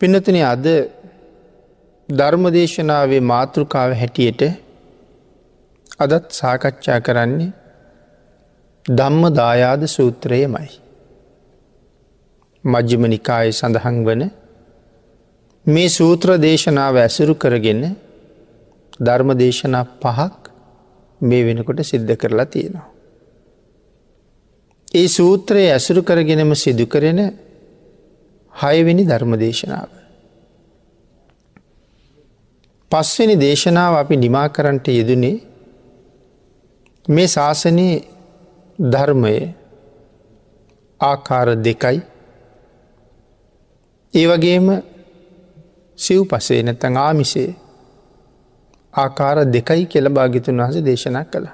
පිනතන 0.00 0.36
අද 0.44 0.66
ධර්මදේශනාවේ 2.08 3.22
මාතෘකාව 3.22 3.90
හැටියට 3.92 4.42
අදත් 5.98 6.26
සාකච්ඡා 6.30 6.98
කරන්නේ 7.00 7.48
ධම්ම 8.86 9.24
දායාද 9.34 9.82
සූත්‍රයමයි. 9.86 10.70
මජ්්‍යම 12.64 13.02
නිකාය 13.06 13.50
සඳහන් 13.52 13.98
වන 14.04 14.22
මේ 15.66 15.88
සූත්‍ර 15.88 16.28
දේශනාව 16.38 16.94
ඇසුරු 16.96 17.34
කරගෙන 17.34 17.82
ධර්ම 19.00 19.30
දේශනා 19.34 19.84
පහක් 19.98 20.40
මේ 21.20 21.42
වෙනකොට 21.42 21.80
සිද්ධ 21.82 22.14
කරලා 22.16 22.46
තියෙනවා. 22.46 22.88
ඒ 24.94 25.08
සූත්‍රයේ 25.08 25.70
ඇසුරු 25.72 26.00
කරගෙනම 26.02 26.54
සිදු 26.54 26.86
කරන 26.86 27.20
හයවෙනි 28.58 29.04
ධර්ම 29.04 29.32
දේශනාව. 29.36 29.88
පස්වෙනි 32.90 33.36
දේශනාව 33.36 33.94
අපි 33.94 34.14
නිමා 34.16 34.48
කරන්ට 34.48 34.86
යෙදනේ 34.90 35.36
මේ 37.08 37.26
ශාසනයේ 37.26 37.96
ධර්මය 38.78 39.34
ආකාර 41.00 41.48
දෙකයි 41.58 42.00
ඒ 44.14 44.26
වගේම 44.26 44.66
සිව් 45.98 46.20
පසේ 46.24 46.60
නැතන් 46.62 46.96
ආමිසේ 46.96 47.48
ආකාර 48.94 49.36
දෙකයි 49.46 49.86
කෙළ 49.86 50.08
භාගිතුන් 50.08 50.60
වහස 50.60 50.82
දේශනා 50.82 51.24
කළ. 51.24 51.48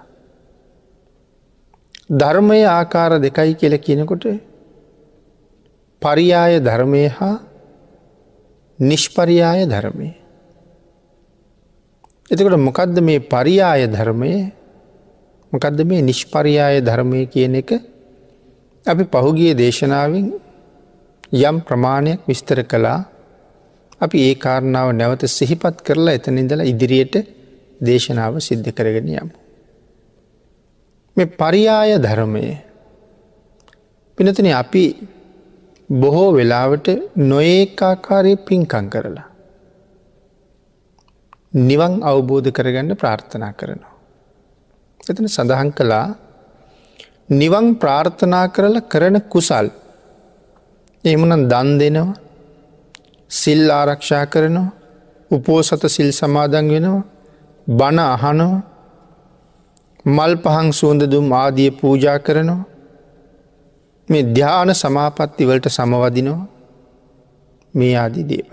ධර්මය 2.13 2.59
ආකාර 2.69 3.13
දෙකයි 3.19 3.55
කියල 3.55 3.75
කියනකොට 3.79 4.25
පරියාය 6.05 6.61
ධර්මය 6.61 7.03
හා 7.09 7.39
නිෂ්පරියාය 8.79 9.65
ධර්මය. 9.65 10.09
එතකොට 12.27 12.59
මොකදද 12.59 12.97
මේ 13.01 13.21
පරියාය 13.25 13.87
ධර්මය 13.87 14.33
මොකදද 15.53 15.79
මේ 15.83 16.03
නිෂ්පරියාය 16.03 16.81
ධර්මය 16.81 17.21
කියන 17.27 17.55
එක 17.55 17.71
අපි 18.85 19.05
පහුගිය 19.07 19.55
දේශනාවෙන් 19.55 20.27
යම් 21.33 21.57
ප්‍රමාණයක් 21.61 22.21
විස්තර 22.27 22.61
කළා 22.65 23.01
අපි 24.01 24.17
ඒ 24.21 24.35
කාරණාව 24.37 24.93
නැවත 24.93 25.25
සිහිපත් 25.29 25.81
කරලා 25.81 26.15
එතනින්දල 26.15 26.61
ඉදිරියට 26.63 27.15
දේශනාව 27.81 28.39
සිද්ධ 28.41 28.71
කරගෙන 28.71 29.09
යමු. 29.11 29.35
මේ 31.17 31.33
පරියාය 31.33 31.97
ධර්මය 31.99 32.45
පිනතන 34.19 34.49
අපි 34.53 34.85
බොහෝ 35.89 36.33
වෙලාවට 36.33 36.89
නොඒකාකාරය 37.19 38.37
පින්කං 38.39 38.87
කරලා. 38.89 39.29
නිවන් 41.61 41.95
අවබෝධ 42.03 42.51
කරගන්න 42.51 42.97
ප්‍රාර්ථනා 42.97 43.53
කරනවා. 43.53 43.95
එතන 45.01 45.27
සඳහන් 45.29 45.71
කළා 45.73 46.07
නිවන් 47.31 47.67
ප්‍රාර්ථනා 47.77 48.47
කරල 48.49 48.77
කරන 48.83 49.17
කුසල් 49.25 49.67
එමනන් 51.05 51.43
දන් 51.49 51.69
දෙනවා 51.79 52.15
සිල් 53.31 53.63
ආරක්ෂා 53.71 54.25
කරනවා 54.27 54.73
උපෝසත 55.31 55.85
සිල් 55.89 56.11
සමාදන් 56.13 56.69
වෙනවා 56.69 57.05
බණ 57.67 57.99
අහනවා 58.07 58.63
මල් 60.07 60.35
පහන් 60.39 60.69
සුවඳ 60.73 61.03
දුම් 61.07 61.27
ආදිය 61.35 61.71
පූජා 61.73 62.19
කරනවා 62.19 62.63
මේ 64.09 64.23
ධ්‍යාන 64.31 64.71
සමාපත්තිවලට 64.75 65.67
සමවදිනවා 65.69 66.47
මේ 67.75 67.95
ආදී 67.97 68.25
දේව. 68.25 68.51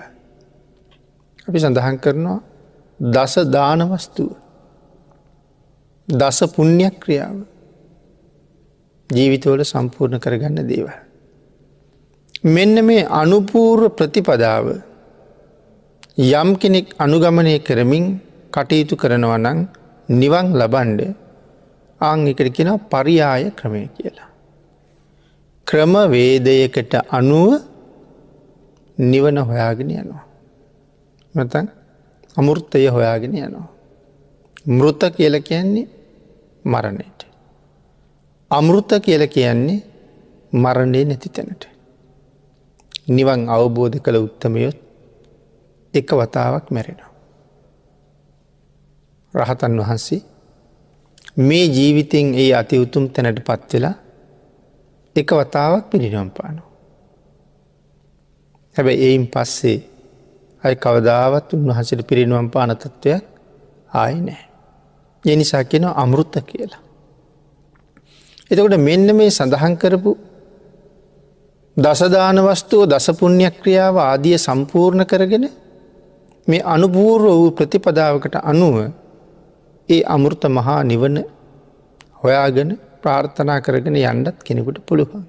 අපි 1.47 1.57
සඳහන් 1.59 1.97
කරනවා 1.97 2.39
දස 2.99 3.35
දානවස්තුව 3.47 4.31
දස 6.07 6.39
පුුණ්්‍යයක් 6.55 6.95
ක්‍රියාව 6.99 7.37
ජීවිතවල 9.09 9.63
සම්පූර්ණ 9.63 10.19
කරගන්න 10.19 10.67
දේවල්. 10.67 10.97
මෙන්න 12.45 12.75
මේ 12.85 13.03
අනුපූර්ව 13.13 13.91
ප්‍රතිපදාව 13.91 14.65
යම් 16.33 16.49
කෙනෙක් 16.57 16.87
අනුගමනය 16.97 17.59
කරමින් 17.59 18.05
කටයුතු 18.51 18.95
කරනවනං 18.95 19.59
නිවන් 20.11 20.47
ලබන්ඩ 20.53 21.01
ආං 22.01 22.27
එකට 22.27 22.53
කෙන 22.55 22.69
පරියාය 22.89 23.43
ක්‍රමය 23.51 23.83
කියලා. 23.95 24.30
ක්‍රම 25.71 25.93
වේදයකට 26.11 26.93
අනුව 27.09 27.51
නිවන 28.97 29.37
හොයාගෙන 29.39 29.91
යනවා. 29.91 30.23
මතන් 31.35 31.67
අමුෘත්තය 32.37 32.87
හොයාගෙන 32.87 33.35
යනවා. 33.37 33.67
මෘත 34.67 35.01
කියල 35.15 35.35
කියන්නේ 35.41 35.87
මරණයට. 36.65 37.19
අමෘත 38.51 38.91
කියල 39.01 39.23
කියන්නේ 39.27 39.79
මරණය 40.53 41.05
නැති 41.05 41.29
තැනට. 41.29 41.63
නිවන් 43.07 43.41
අවබෝධ 43.49 43.97
කළ 43.99 44.17
උත්තමයොත් 44.17 44.77
එක 45.93 46.09
වතාවක් 46.11 46.65
මැරෙනවා. 46.69 47.11
රහතන් 49.33 49.79
වහන්සේ 49.79 50.21
මේ 51.39 51.65
ජීවිතෙන් 51.67 52.27
ඒ 52.35 52.53
අති 52.53 52.75
උතුම් 52.79 53.09
තැනට 53.09 53.39
පත්වෙලා 53.39 53.95
එක 55.15 55.29
වතාවක් 55.31 55.83
පිරිනම් 55.85 56.29
පානු. 56.31 56.61
හැබැ 58.75 58.97
එයින් 58.97 59.27
පස්සේ 59.27 59.79
අයි 60.63 60.75
කවදාවත් 60.75 61.53
උන්වහසට 61.53 62.01
පිරිනුවම් 62.03 62.47
පාන 62.49 62.71
තත්ත්වයක් 62.73 63.23
ආය 63.93 64.15
නෑ. 64.19 64.43
එනිසා 65.25 65.63
කියෙන 65.63 65.85
අමෘත්ත 65.95 66.35
කියලා. 66.41 66.81
එතකොට 68.51 68.77
මෙන්න 68.79 69.07
මේ 69.11 69.29
සඳහන් 69.29 69.75
කරපු 69.77 70.11
දසදාන 71.77 72.37
වස්තුව 72.39 72.81
දසපුුණ්්‍යයක් 72.85 73.55
ක්‍රියාව 73.61 73.95
ආදිය 73.99 74.37
සම්පූර්ණ 74.37 75.05
කරගෙන 75.05 75.45
මේ 76.47 76.61
අනුපූර්ව 76.65 77.25
වූ 77.31 77.51
ප්‍රතිපදාවකට 77.51 78.35
අනුව 78.43 78.75
ඒ 79.89 80.01
අමුෘත 80.05 80.43
මහා 80.49 80.81
නිවන 80.83 81.17
හොයාගෙන 82.23 82.69
ප්‍රාර්ථනා 83.03 83.59
කරගෙන 83.61 83.95
යන්නත් 83.97 84.43
කෙනෙකුට 84.43 84.79
පුළුවන්. 84.85 85.23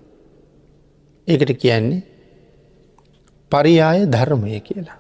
ඒකට 1.29 1.53
කියන්නේ 1.57 2.03
පරියාය 3.53 4.07
ධර්මය 4.07 4.61
කියලා. 4.61 4.99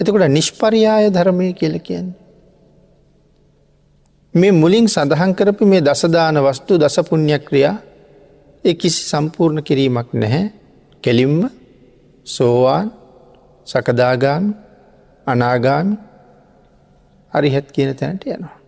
එතකොට 0.00 0.28
නිෂ්පරියාය 0.28 1.10
ධර්මය 1.10 1.52
කියල 1.52 1.78
කියන්නේ. 1.80 2.18
මේ 4.34 4.52
මුලින් 4.52 4.86
සඳහන් 4.86 5.32
කරපු 5.32 5.64
මේ 5.64 5.82
දසදාන 5.82 6.36
වස්තු 6.40 6.72
දසපුුණ්්‍ය 6.76 7.38
ක්‍රියා 7.40 7.76
ඒ 8.64 8.74
කිසි 8.74 9.00
සම්පූර්ණ 9.04 9.62
කිරීමක් 9.62 10.08
නැහැ 10.14 10.44
කෙලින්ම 11.04 11.38
සෝවාන් 12.26 12.88
සකදාගාමි 13.66 14.52
අනාගාමි 15.26 15.96
අරිහැත් 17.32 17.68
කියන 17.68 17.90
තැනට 17.94 18.26
යනවා. 18.26 18.63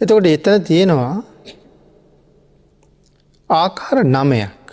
එතකොට 0.00 0.26
එතන 0.26 0.60
තියෙනවා 0.62 1.14
ආකාර 3.50 3.98
නමයක් 4.06 4.66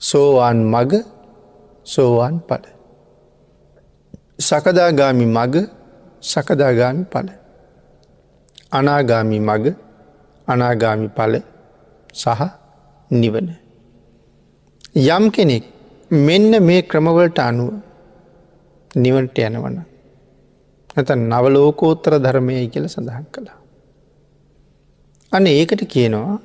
සෝවාන් 0.00 0.58
මග 0.64 0.92
සෝවාන් 1.84 2.34
පල. 2.40 2.64
සකදාගාමි 4.38 5.26
මග 5.26 5.54
සකදාගාමි 6.22 7.04
පල. 7.04 7.28
අනාගාමි 8.72 9.38
මග 9.40 9.64
අනාගාමි 10.48 11.08
පල 11.08 11.34
සහ 12.14 12.42
නිවන. 13.10 13.48
යම් 15.08 15.24
කෙනෙක් 15.30 15.64
මෙන්න 16.10 16.52
මේ 16.60 16.82
ක්‍රමවලට 16.82 17.38
අනුව 17.38 17.70
නිවන්ට 18.94 19.38
යනවන. 19.38 19.91
ඇත 20.96 21.10
නවලෝකෝත්තර 21.10 22.14
ධර්මයයි 22.18 22.68
කියල 22.68 22.86
සඳහන් 22.86 23.26
කළා. 23.30 23.58
අන්න 25.32 25.46
ඒකට 25.46 25.84
කියනවා 25.86 26.40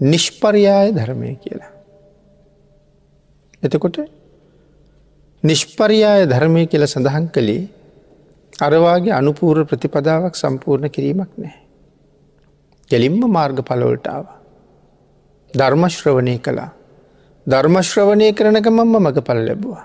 නිෂ්පරියාය 0.00 0.92
ධර්මය 0.92 1.34
කියලා. 1.36 1.72
එතකොට 3.62 3.96
නිෂ්පරියාය 5.42 6.26
ධර්මය 6.26 6.66
කියල 6.66 6.84
සඳහන් 6.86 7.28
කළේ 7.28 7.68
අරවාගේ 8.60 9.12
අනුපූර්ව 9.12 9.64
ප්‍රතිපදාවක් 9.66 10.34
සම්පූර්ණ 10.34 10.90
කිරීමක් 10.90 11.32
නෑ. 11.36 11.56
කෙලින්ම 12.90 13.20
මාර්ග 13.28 13.58
පලොල්ටාව. 13.62 14.26
ධර්මශ්‍රවනය 15.50 16.38
කළා. 16.38 16.70
ධර්මශ්‍රවනය 17.46 18.32
කරනක 18.32 18.66
මම්ම 18.66 18.96
මඟ 18.96 19.20
පල 19.22 19.40
ලැබවා. 19.40 19.84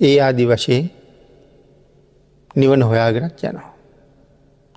ඒ 0.00 0.16
ආදි 0.20 0.46
වශයෙන් 0.46 0.97
නිවන 2.58 2.82
හොයාගෙනත් 2.82 3.42
යනවා. 3.42 3.68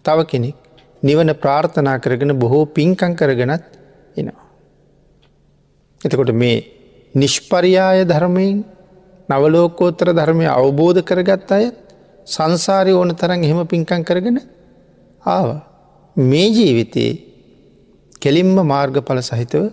තව 0.05 0.19
කෙනෙක් 0.25 0.57
නිවන 1.03 1.29
ප්‍රාර්ථනා 1.35 1.97
කරගෙන 1.99 2.33
බොහෝ 2.35 2.65
පින්කං 2.67 3.13
කරගෙනත් 3.13 3.63
එනවා. 4.15 4.45
එතකොට 6.01 6.31
මේ 6.33 6.57
නිෂ්පරියාය 7.15 8.05
ධර්මයෙන් 8.05 8.63
නවලෝකෝත්තර 9.29 10.09
ධර්මය 10.11 10.45
අවබෝධ 10.49 11.01
කරගත් 11.01 11.51
අය 11.51 11.65
සංසාරය 12.27 12.93
ඕන 12.93 13.11
තරන් 13.13 13.43
එහෙම 13.43 13.59
පින්කං 13.65 14.03
කරගෙන 14.03 14.39
ආව. 15.23 15.47
මේ 16.15 16.47
ජීවිතයේ 16.49 17.11
කෙලින්ම 18.19 18.55
මාර්ගඵල 18.63 19.21
සහිතව 19.21 19.63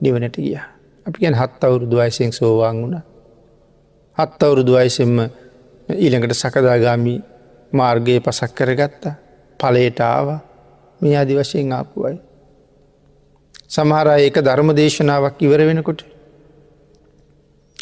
නිවනට 0.00 0.36
ගිය. 0.36 0.58
අපි 1.06 1.16
ගැන 1.16 1.34
හත් 1.34 1.60
අවුරුදු 1.60 1.96
අයිසෙන් 1.98 2.32
සෝවාන් 2.32 2.76
වුණ. 2.76 2.96
හත් 4.18 4.40
අවුරුදු 4.40 4.72
අයිසෙන්ම 4.74 5.16
ඊළඟට 5.94 6.34
සකදාගාමි 6.34 7.16
මාර්ගය 7.76 8.20
පසක් 8.20 8.50
කරගත්තා 8.54 9.14
පලයට 9.60 10.00
ආව 10.02 10.28
මේ 11.00 11.16
අදි 11.16 11.34
වශයෙන් 11.34 11.72
ආපුුවයි. 11.72 12.18
සමහර 13.68 14.06
ඒක 14.16 14.36
ධර්ම 14.40 14.70
දේශනාවක් 14.72 15.40
ඉවර 15.40 15.60
වෙනකොට 15.62 16.00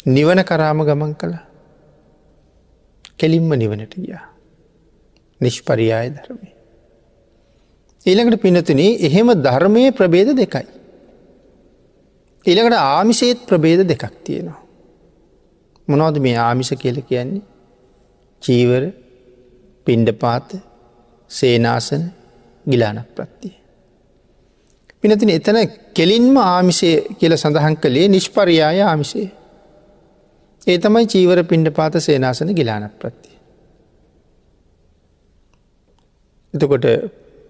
නිවන 0.07 0.39
කරාම 0.43 0.79
ගමන් 0.81 1.13
කළ 1.15 1.35
කෙලින්ම 3.17 3.49
නිවනට 3.53 3.95
ගියා. 3.95 4.25
නිෂ්පරියාය 5.41 6.09
ධර්මය. 6.11 6.49
ඊළඟට 8.05 8.41
පිනතුන 8.41 8.79
එහෙම 8.79 9.27
ධර්මය 9.39 9.83
ප්‍රබේද 9.91 10.29
දෙකයි. 10.35 10.67
ඊළඟට 12.45 12.77
ආමිසේත් 12.77 13.39
ප්‍රබේද 13.45 13.81
දෙකක් 13.83 14.05
තියෙනවා. 14.23 14.61
මොනවද 15.87 16.19
මේ 16.19 16.37
ආමිස 16.39 16.69
කියල 16.75 17.01
කියන්නේ 17.03 17.41
චීවර 18.41 18.83
පින්ඩපාත 19.87 20.55
සේනාසන 21.31 22.03
ගිලානක් 22.65 23.07
ප්‍රත්තිය. 23.15 23.55
පිනතින 25.03 25.29
එතන 25.29 25.57
කෙලින්ම 25.93 26.37
ආමිසය 26.37 26.91
කියල 27.19 27.33
සඳහන් 27.33 27.75
කළේ 27.77 28.07
නිෂ්පරියාය 28.07 28.81
ආමිසේ. 28.81 29.27
ඒ 30.67 30.77
තමයි 30.77 31.05
චීවර 31.05 31.43
පින්ඩ 31.43 31.69
පාත 31.71 31.97
සේනාසන 31.99 32.53
ගිලානක් 32.53 32.95
ප්‍රත්තිය. 32.99 33.35
එතකොට 36.53 36.87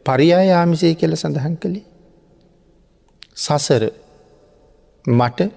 පරියාය 0.06 0.50
ආමිසය 0.52 0.96
කියල 0.96 1.16
සඳහන් 1.16 1.56
කළේ. 1.58 1.86
සසර 3.36 3.84
මට 5.06 5.50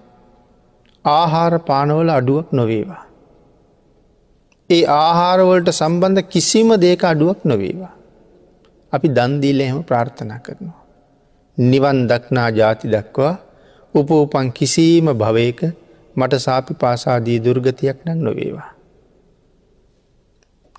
ආහාර 1.04 1.54
පානවල 1.60 2.10
අඩුවක් 2.10 2.48
නොවේවා. 2.52 3.07
ඒ 4.70 4.84
ආහාරවලට 4.92 5.68
සම්බන්ධ 5.70 6.28
කිසිම 6.28 6.70
දේක 6.76 7.02
අඩුවක් 7.02 7.40
නොවේවා. 7.44 7.94
අපි 8.92 9.08
දන්දීල 9.08 9.60
එහෙම 9.60 9.78
ප්‍රාර්ථනා 9.82 10.40
කරනවා. 10.40 10.82
නිවන් 11.58 11.98
දක්නා 12.06 12.48
ජාති 12.50 12.86
දක්වා 12.86 13.34
උපෝපන් 13.94 14.48
කිසිීම 14.52 15.06
භවයක 15.14 15.60
මට 16.16 16.34
සාපි 16.38 16.72
පාසාදී 16.74 17.38
දුර්ගතියක් 17.38 17.98
නම් 18.04 18.18
නොවේවා. 18.18 18.70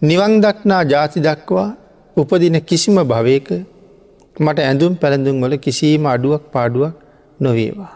නිවන් 0.02 0.34
දක්නා 0.42 0.84
ජාති 0.84 1.20
දක්වා 1.20 1.70
උපදින 2.18 2.58
කිසිම 2.62 2.98
භවයක 3.04 3.50
මට 4.40 4.60
ඇඳුම් 4.60 4.94
පැළඳුම් 4.96 5.42
වල 5.42 5.56
කිසිීම 5.58 6.06
අඩුවක් 6.06 6.44
පාඩුවක් 6.52 6.94
නොවේවා. 7.40 7.94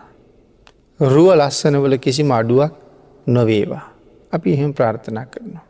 රුව 1.00 1.30
ලස්සනවල 1.32 1.96
කිසිම 1.98 2.32
අඩුවක් 2.32 2.74
නොවේවා. 3.28 3.86
අපි 4.32 4.48
එහෙම 4.52 4.74
ප්‍රාර්ථනා 4.74 5.26
කරනවා. 5.26 5.66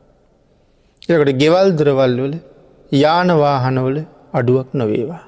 එකට 1.10 1.32
ගෙවල් 1.38 1.70
දරවල් 1.72 2.14
වල 2.18 2.36
යානවාහනවල 2.92 3.98
අඩුවක් 4.34 4.70
නොවේවා. 4.74 5.24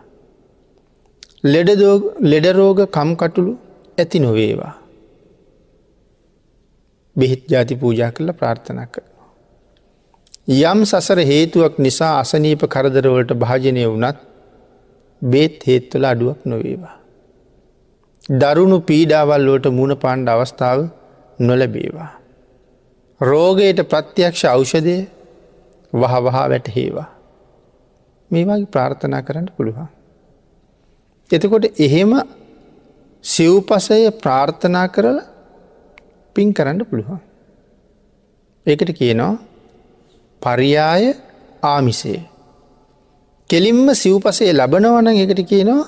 ලෙඩරෝග 2.23 2.79
කම්කටුළු 2.87 3.53
ඇති 3.97 4.19
නොවේවා. 4.19 4.73
බෙහිත් 7.15 7.43
ජාති 7.47 7.75
පූජා 7.75 8.11
කරල 8.11 8.29
ප්‍රාර්ථනා 8.31 8.87
කරනවා. 8.87 9.29
යම් 10.63 10.79
සසර 10.85 11.19
හේතුවක් 11.23 11.75
නිසා 11.77 12.13
අසනීප 12.19 12.63
කරදරවලට 12.67 13.33
භාජනය 13.35 13.83
වනත් 13.85 14.17
බේත් 15.21 15.57
හේත්වල 15.63 16.05
අඩුවක් 16.05 16.39
නොවේවා. 16.45 16.95
දරුණු 18.35 18.77
පීඩාවල්ලෝට 18.81 19.67
මුණ 19.71 19.95
පාණ්ඩ 19.97 20.29
අවස්ථාව 20.29 20.79
නොලබේවා. 21.39 22.11
රෝගයට 23.21 23.81
ප්‍රත්‍යක්ෂ 23.83 24.45
ඖෂදය 24.45 24.97
වහවහා 25.93 26.49
වැටහේවා. 26.49 27.09
මේ 28.31 28.45
වගේ 28.45 28.65
ප්‍රාර්ථනා 28.65 29.21
කරන්න 29.21 29.47
පුළුවන්. 29.57 29.87
එතකොට 31.29 31.65
එහෙම 31.79 32.13
සිව්පසය 33.23 33.99
ප්‍රාර්ථනා 34.13 34.87
කරල 34.87 35.19
පින් 36.35 36.53
කරන්න 36.53 36.85
පුළුවන්. 36.85 37.19
ඒකට 38.65 38.91
කියනවා 38.91 39.33
පරියාය 40.41 41.03
ආමිසේ. 41.63 42.21
කෙලින්ම 43.49 43.87
සිව්පසේ 43.95 44.51
ලබනවන 44.53 45.07
එකට 45.15 45.41
කියනවා 45.43 45.83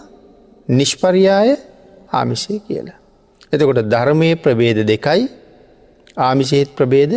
නිෂ්පරියාය 0.70 1.50
ආමිසය 2.12 2.60
කියලා. 2.60 2.98
එතකොට 3.54 3.82
ධර්මය 3.86 4.30
ප්‍රබේද 4.36 4.80
දෙකයි 4.84 5.24
ආමිසේත් 6.18 6.70
ප්‍රබේද 6.76 7.14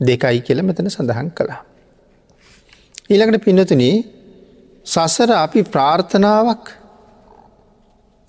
දෙකයි 0.00 0.38
කියල 0.40 0.62
මෙතන 0.62 0.88
සඳහන් 0.88 1.30
කළා. 1.30 1.67
ඊළඟට 3.10 3.44
පින්නතුනී 3.44 3.96
සසර 4.86 5.30
අපි 5.34 5.60
ප්‍රාර්ථනාවක් 5.66 6.66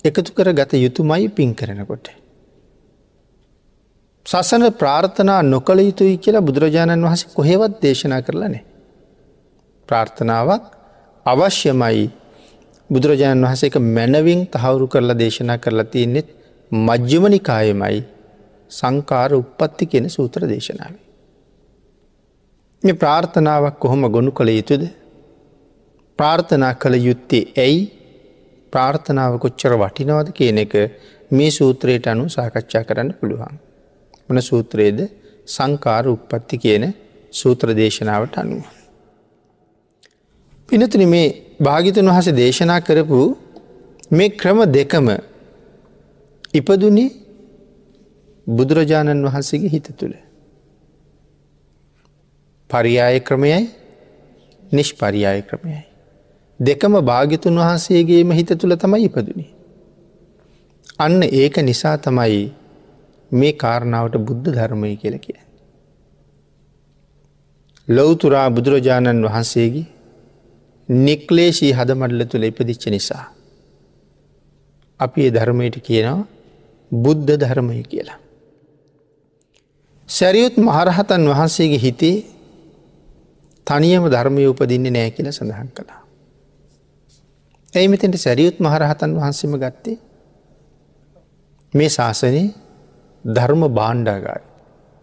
එකතු 0.04 0.32
කර 0.32 0.48
ගත 0.52 0.72
යුතුමයි 0.76 1.28
පින් 1.30 1.50
කරනකොට. 1.54 2.06
සසන 4.26 4.64
ප්‍රාර්ථනා 4.72 5.42
නොකළ 5.44 5.80
යුතුයි 5.80 6.14
කියලා 6.16 6.40
බුදුරජාණන් 6.40 7.04
වහස 7.04 7.24
කොහෙවත් 7.30 7.74
දේශනා 7.82 8.22
කරලනේ. 8.22 8.64
ප්‍රාර්ථනාවක් 9.88 10.64
අවශ්‍යමයි 11.26 12.06
බුදුරජාණන් 12.90 13.44
වහස 13.44 13.62
එක 13.62 13.76
මැනවින් 13.88 14.46
තහවුරු 14.48 14.88
කරලා 14.88 15.18
දේශනා 15.18 15.58
කරලා 15.58 15.84
තියන්නෙත් 15.86 16.28
මජ්්‍යමනිකායමයි 16.72 18.00
සංකාර 18.70 19.30
උපපත්ති 19.34 19.84
කියෙන 19.86 20.10
සූත්‍ර 20.10 20.48
දේශනාවේ. 20.48 21.09
මේ 22.82 22.92
ප්‍රාර්ථනාවක් 22.94 23.74
කොහොම 23.78 24.02
ගොුණු 24.08 24.30
කළ 24.30 24.50
යුතුද 24.50 24.82
ප්‍රාර්ථනා 26.18 26.72
කළ 26.74 26.94
යුත්තේ 26.98 27.42
ඇයි 27.56 27.80
ප්‍රාර්ථනාව 28.72 29.34
කොච්චර 29.38 29.72
වටිනවද 29.74 30.28
කියන 30.32 30.58
එක 30.58 30.74
මේ 31.30 31.50
සූත්‍රයට 31.50 32.06
අනු 32.06 32.24
සාකච්ඡා 32.28 32.82
කරන්න 32.82 33.10
පුළුවන්. 33.14 33.54
වන 34.28 34.40
සූත්‍රයේද 34.40 35.00
සංකාර 35.46 36.04
උපපත්ති 36.06 36.56
කියන 36.58 36.84
සූත්‍ර 37.32 37.68
දේශනාවට 37.74 38.34
අනුව. 38.36 38.64
පිනතුන 40.68 41.04
මේ 41.08 41.28
භාගිතන් 41.60 42.08
වහස 42.08 42.28
දේශනා 42.34 42.80
කරපු 42.80 43.20
මේ 44.12 44.30
ක්‍රම 44.30 44.58
දෙකම 44.70 45.08
ඉපදුනේ 46.54 47.08
බුදුරජාණන් 48.46 49.26
වහන්සේගේ 49.26 49.70
හිත 49.70 49.88
තුළ. 49.98 50.16
පරියාය 52.70 53.20
ක්‍රමයයි 53.20 53.60
නිෂ්පරියාය 54.72 55.42
ක්‍රමයයි. 55.42 55.82
දෙකම 56.60 56.94
භාගිතුන් 57.02 57.56
වහන්සේගේම 57.56 58.32
හිත 58.32 58.50
තුළ 58.54 58.74
තමයි 58.76 59.04
ඉපදුනි. 59.04 59.46
අන්න 60.98 61.22
ඒක 61.34 61.56
නිසා 61.60 61.96
තමයි 61.98 62.40
මේ 63.30 63.52
කාරණාවට 63.54 64.18
බුද්ධ 64.20 64.48
ධර්මය 64.48 64.90
කියල 64.96 65.16
කිය. 65.18 65.40
ලොවතුරා 67.88 68.48
බුදුරජාණන් 68.50 69.26
වහන්සේගේ 69.26 69.86
නික්ලේශී 70.88 71.72
හදමඩල 71.72 72.22
තුළ 72.26 72.44
ඉපදිච්ච 72.44 72.84
නිසා. 72.86 73.24
අපි 75.00 75.20
ඒ 75.20 75.30
ධර්මයට 75.30 75.76
කියනවා 75.80 76.26
බුද්ධ 76.90 77.32
ධර්මය 77.36 77.82
කියලා. 77.84 78.18
සැරියුත් 80.08 80.56
මහරහතන් 80.58 81.24
වහන්සේගේ 81.28 81.78
හිතේ 81.78 82.16
තනියම 83.70 84.04
ධර්මය 84.08 84.46
උපදින්නේ 84.46 84.92
නෑ 84.92 85.10
කියල 85.10 85.28
සඳහන් 85.30 85.68
කළා. 85.70 86.00
ඇයි 87.68 87.88
මෙතෙන්ට 87.88 88.16
සැරියුත් 88.18 88.56
මහරහතන් 88.58 89.12
වහන්සේම 89.16 89.52
ගත්තේ 89.56 89.96
මේ 91.74 91.90
ශාසනයේ 91.90 92.46
ධර්ම 93.24 93.62
බාණ්ඩාගාරි 93.70 94.46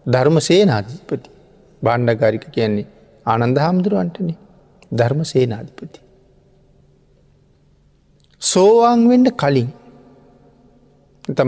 ධර්ම 0.06 0.36
සේනාධිපති 0.40 1.30
බාණ්ඩගාරික 1.82 2.44
කියන්නේ 2.48 2.86
ආනන්ද 3.26 3.58
හාමුදුරුවන්ටන 3.58 4.30
ධර්ම 4.92 5.20
සේනාධිපති. 5.24 6.00
සෝවාංවෙන්ඩ 8.42 9.30
කලින් 9.34 9.70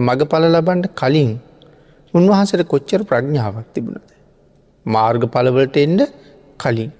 මග 0.01 0.21
පල 0.25 0.45
ලබන්ඩ 0.47 0.87
කලින් 0.95 1.31
උන්වහන්සට 2.15 2.65
කොච්චර 2.65 3.03
ප්‍රඥාවක් 3.03 3.69
තිබුණද. 3.75 4.09
මාර්ග 4.87 5.23
පලවලට 5.27 5.77
එන්ඩ 5.79 6.03
කලින් 6.59 6.91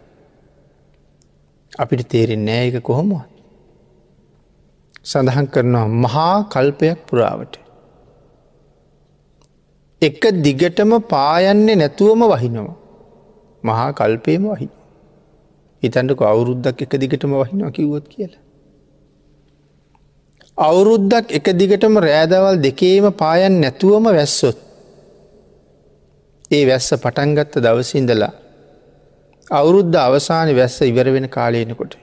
අපිට 1.79 2.09
තේරෙන් 2.09 2.45
නෑයක 2.45 2.83
කොහොමවත්. 2.83 3.29
සඳහන් 5.05 5.47
කරනවා 5.47 5.87
මහා 5.87 6.43
කල්පයක් 6.53 6.99
පුරාවට. 7.09 7.55
එක 10.03 10.23
දිගටම 10.43 10.99
පායන්නේ 10.99 11.75
නැතුවම 11.75 12.23
වහිනවා. 12.25 12.77
මහා 13.65 13.91
කල්පයම 13.93 14.45
වහින. 14.49 14.71
හිතන්ටක 15.83 16.23
අවුරුද්දක් 16.23 16.83
එක 16.83 16.93
දිගටම 16.97 17.33
වහිනවා 17.33 17.71
කිව්වොත් 17.71 18.09
කියලා. 18.09 18.43
අවුරුද්දක් 20.59 21.33
එක 21.33 21.47
දිගටම 21.57 21.99
රෑදවල් 21.99 22.57
දෙකේම 22.61 23.13
පායන් 23.13 23.61
නැතුවම 23.61 24.05
වැස්සොත්. 24.05 24.59
ඒ 26.51 26.67
වැස්ස 26.67 26.95
පටන්ගත්ත 26.95 27.55
දවසින්දලා 27.59 28.33
අවුරුද්ධ 29.51 29.99
අවසාන 29.99 30.49
වැස්ස 30.55 30.79
ඉවර 30.83 31.07
වෙන 31.09 31.27
කාලයනකොට. 31.29 31.95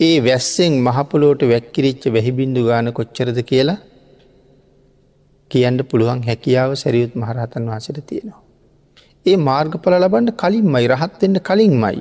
ඒ 0.00 0.16
වැස්සෙන් 0.20 0.72
මහපොලෝට 0.78 1.42
වැක්කිරිච්ච 1.44 2.04
වැහිබින්දු 2.08 2.62
ගාන 2.62 2.92
කොච්චරද 2.92 3.38
කියලා 3.42 3.78
කියන්න 5.50 5.78
පුළුවන් 5.84 6.20
හැකියාව 6.22 6.70
සැරියුත් 6.74 7.14
මහරහතන් 7.14 7.64
වහසට 7.66 8.00
තියෙනවා. 8.02 8.42
ඒ 9.26 9.36
මාර්ගඵල 9.38 9.96
ලබන්ට 9.98 10.36
කලින් 10.36 10.66
මයි 10.66 10.86
රහත්වෙන්න 10.88 11.38
කලින් 11.40 11.74
මයි. 11.76 11.98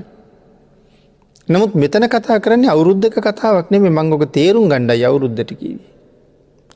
නමුත් 1.45 1.73
මෙතන 1.75 2.05
කතා 2.07 2.39
කරන්නේ 2.39 2.69
අවුරුද්ධක 2.69 3.17
කතාවක් 3.21 3.67
නෙම 3.71 3.87
මංගොක 3.91 4.23
තේරුම් 4.29 4.65
ගණ්ඩ 4.67 5.03
අවුරුද්ධට 5.03 5.51
කිවේ. 5.53 5.89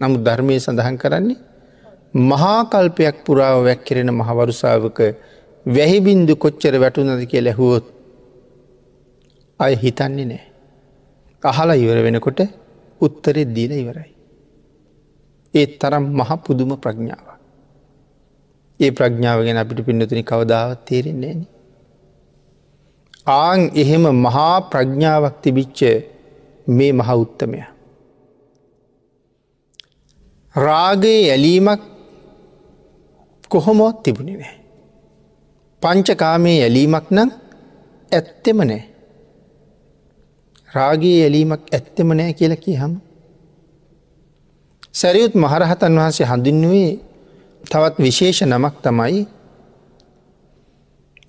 නමුත් 0.01 0.21
ධර්මය 0.21 0.55
සඳහන් 0.57 0.97
කරන්නේ 0.97 1.37
මහාකල්පයක් 2.25 3.17
පුරාව 3.25 3.57
වැැක්කෙරෙන 3.59 4.11
මහවරුසාාවක 4.11 4.99
වැහිබින්දු 5.75 6.33
කොච්චර 6.35 6.73
වැටුනද 6.79 7.23
කිය 7.25 7.41
ලැහුවොත් 7.41 7.85
අය 9.59 9.73
හිතන්නේ 9.75 10.25
නෑ. 10.25 10.43
අහලා 11.43 11.81
ඉවර 11.83 11.99
වෙනකොට 12.05 12.39
උත්තරෙත් 13.01 13.49
දීල 13.55 13.71
ඉවරයි. 13.73 14.11
ඒත් 15.53 15.71
තරම් 15.79 16.05
මහ 16.17 16.31
පුදුම 16.45 16.71
ප්‍රඥාව. 16.77 17.27
ඒ 18.79 18.91
ප්‍රඥාව 18.91 19.39
ගැන 19.45 19.57
අපිට 19.57 19.79
පින්නතුනි 19.87 20.23
කවදාවත් 20.23 20.85
තේරෙන්නේ 20.85 21.33
න. 21.35 21.41
ආං 23.37 23.61
එහෙම 23.75 24.05
මහා 24.25 24.55
ප්‍රඥාවක් 24.71 25.35
තිබිච්ච 25.43 25.79
මේ 26.67 26.91
මහ 26.91 27.09
උත්තමය. 27.15 27.59
රාගයේ 30.55 31.31
ඇලීමක් 31.31 31.81
කොහොමොත් 33.49 33.97
තිබුණි 34.03 34.35
නෑ. 34.35 34.56
පංචකාමයේ 35.81 36.63
ඇලීමක් 36.63 37.07
නම් 37.11 37.29
ඇත්තෙම 38.11 38.59
නෑ. 38.59 38.83
රාගේ 40.69 41.17
ඇලීමක් 41.23 41.63
ඇත්තෙම 41.71 42.09
නෑ 42.11 42.33
කියල 42.33 42.55
කියහම. 42.57 42.93
සැරියුත් 44.91 45.35
මහරහතන් 45.35 45.99
වහන්සේ 45.99 46.27
හඳුන්නුවේ 46.27 46.91
තවත් 47.63 47.95
විශේෂ 47.99 48.41
නමක් 48.43 48.75
තමයි 48.83 49.27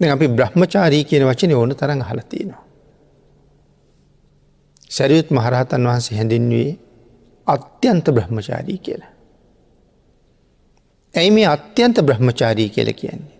අපි 0.08 0.28
බ්‍රහ්මචාරී 0.30 1.04
කියන 1.04 1.24
වචන 1.26 1.52
ඕන 1.54 1.76
තරන් 1.76 2.02
හලතිනවා. 2.02 2.64
සැරියුත් 4.88 5.30
මහරහතන් 5.30 5.82
වහන්සේ 5.84 6.16
හැඳින්වේ 6.16 6.70
අත්‍යන්ත 7.46 8.06
බ්‍රහ්මචාරී 8.10 8.78
කියලා. 8.78 9.12
ඇයි 11.12 11.30
මේ 11.30 11.46
අත්‍යන්ත 11.46 11.96
බ්‍රහ්මචාරී 12.02 12.68
කියල 12.68 12.92
කියන්නේ. 12.94 13.37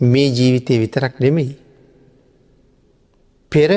මේ 0.00 0.28
ජීවිතය 0.30 0.78
විතරක් 0.78 1.14
නෙමෙයි. 1.20 1.56
පෙර 3.52 3.70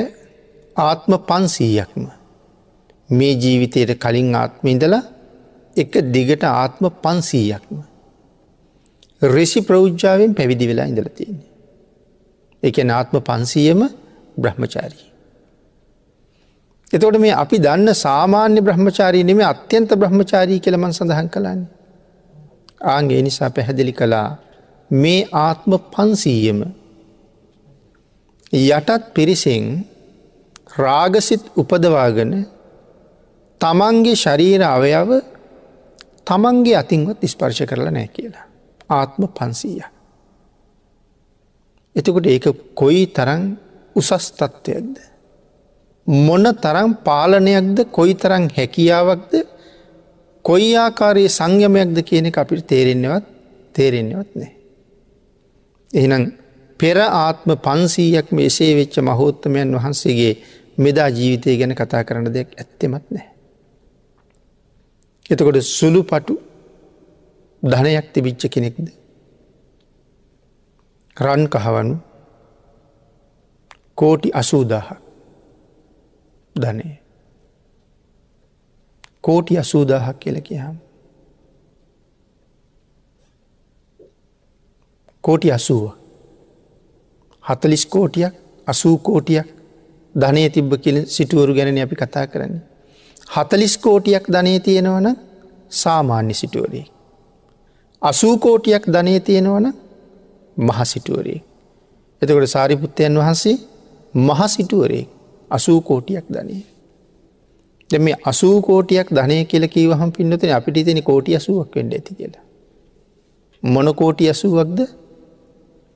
ආත්ම 0.75 1.13
පන්සීයක්ම 1.20 2.06
මේ 3.10 3.34
ජීවිතයට 3.36 3.98
කලින් 3.98 4.36
ආත්ම 4.36 4.68
ඉඳලා 4.68 5.04
එක 5.75 5.94
දිගට 6.08 6.44
ආත්ම 6.44 6.84
පන්සීයක්ම. 6.98 7.75
රෙසි 9.28 9.62
ප්‍රෞද්ජාවෙන් 9.62 10.36
පැවිදි 10.36 10.68
වෙලා 10.68 10.86
ඉඳල 10.86 11.10
තියෙන්නේ. 11.10 11.50
එක 12.63 12.78
නාත්ම 12.84 13.18
පන්සීයම 13.20 13.82
බ්‍රහ්මචාරී. 14.38 15.08
එතකොට 16.94 17.18
මේ 17.18 17.34
අපි 17.34 17.58
දන්න 17.58 17.94
සාමාන්‍ය 17.96 18.62
බ්‍රහ්මචාරී 18.62 19.24
නෙම 19.24 19.40
අත්‍යන්ත 19.44 19.90
බ්‍රහ්මචාරී 19.96 20.60
කළමන් 20.60 20.94
සඳහන් 20.94 21.30
කළන්නේ. 21.30 21.70
ආන්ගේ 22.84 23.22
නිසා 23.22 23.50
පැහැදිලි 23.50 23.94
කළා 23.94 24.38
මේ 24.91 25.27
ආත්ම 25.31 25.71
පන්සීයම 25.89 26.60
යටත් 28.53 29.13
පිරිසෙන් 29.13 29.86
රාගසිත් 30.77 31.43
උපදවාගෙන 31.55 32.33
තමන්ගේ 33.62 34.15
ශරීර 34.15 34.62
අවයව 34.65 35.10
තමන්ගේ 36.25 36.75
අතින්වත් 36.75 37.24
ස්පර්ශ 37.25 37.63
කරලා 37.63 37.91
නෑ 37.91 38.07
කියලා. 38.07 38.45
ආත්ම 38.89 39.27
පන්සීය. 39.29 39.83
එතකොට 41.95 42.27
ඒක 42.27 42.45
කොයි 42.74 43.07
තරන් 43.07 43.43
උසස් 43.95 44.31
තත්ත්වයක්ද. 44.31 44.95
මොන 46.07 46.45
තරම් 46.55 46.91
පාලනයක්ද 47.00 47.77
කොයි 47.89 48.15
තරං 48.15 48.50
හැකියාවක්ද 48.50 49.33
කොයි 50.45 50.71
ආකාරයේ 50.77 51.29
සංයමයක්ද 51.29 51.98
කියන 52.03 52.27
අපිට 52.33 52.67
තේරෙන්නවත් 52.67 53.25
තේරෙන්නවත් 53.75 54.36
නෑ. 54.36 54.61
එහිනම් 55.93 56.24
පෙර 56.79 56.98
ආත්ම 56.98 57.50
පන්සීයක් 57.57 58.27
මේසේ 58.31 58.71
වෙච්ච 58.75 58.95
මහෝත්තමයන් 59.00 59.75
වහන්සේගේ 59.75 60.33
මෙදා 60.77 61.10
ජීවිතය 61.10 61.57
ගැන 61.57 61.75
කතා 61.75 62.03
කරන 62.03 62.25
දෙයක් 62.27 62.50
ඇත්තෙමත් 62.55 63.05
නෑ. 63.10 63.27
එතකොට 65.25 65.57
සුළු 65.69 66.01
පටු 66.03 66.33
ධනයක් 67.63 68.07
තිබිච්ච 68.13 68.43
කෙනෙක්ද. 68.48 68.88
රන් 71.17 71.43
කහවනු 71.48 71.95
කෝටි 73.95 74.29
අසූදාහක් 74.33 75.00
ධනය. 76.55 76.88
කෝටි 79.21 79.57
අසූදාහක් 79.57 80.19
කියල 80.19 80.41
කියහම්. 80.41 80.75
කෝටි 85.24 85.51
අසුව. 85.51 85.84
හතලිස් 87.44 87.86
කෝටියක් 87.86 88.34
අසූ 88.68 88.98
කෝටියක් 88.98 89.48
ධනය 90.16 90.50
තිබ්බ 90.50 90.72
කියල 90.75 90.98
සිටුවරු 91.08 91.54
ගැන 91.54 91.78
අපි 91.78 91.96
කතා 91.96 92.28
කරන්නේ. 92.28 92.62
හතලිස් 93.28 93.78
කෝටියක් 93.78 94.25
ධනය 94.28 94.60
තියෙනවන 94.60 95.08
සාමාන්‍ය 95.72 96.34
සිටුවරේ. 96.34 96.86
අසූ 98.01 98.38
කෝටියක් 98.38 98.84
ධනය 98.88 99.20
තියෙනවන 99.20 99.74
මහසිටුවරේ. 100.58 101.42
එතකොට 102.22 102.48
සාරිපුත්තයන් 102.48 103.18
වහන්සේ 103.18 103.58
මහසිටුවරේ 104.13 105.06
අසූ 105.51 105.82
කෝටියක් 105.82 106.25
ධනය. 106.30 106.56
දෙ 107.90 108.16
අසූ 108.25 108.62
කෝටියක් 108.62 109.08
ධනය 109.10 109.46
කියල 109.46 109.68
කීවහම 109.68 110.10
පින්නතන 110.12 110.51
අපිට 110.51 110.86
තින 110.86 111.04
කෝටිය 111.04 111.36
අසුවක් 111.36 111.75
වෙන්ඩ 111.75 111.94
ඇති 111.94 112.16
කියලා. 112.16 112.44
මොන 113.63 113.88
කෝටි 113.96 114.30
අසුවක්ද 114.30 114.80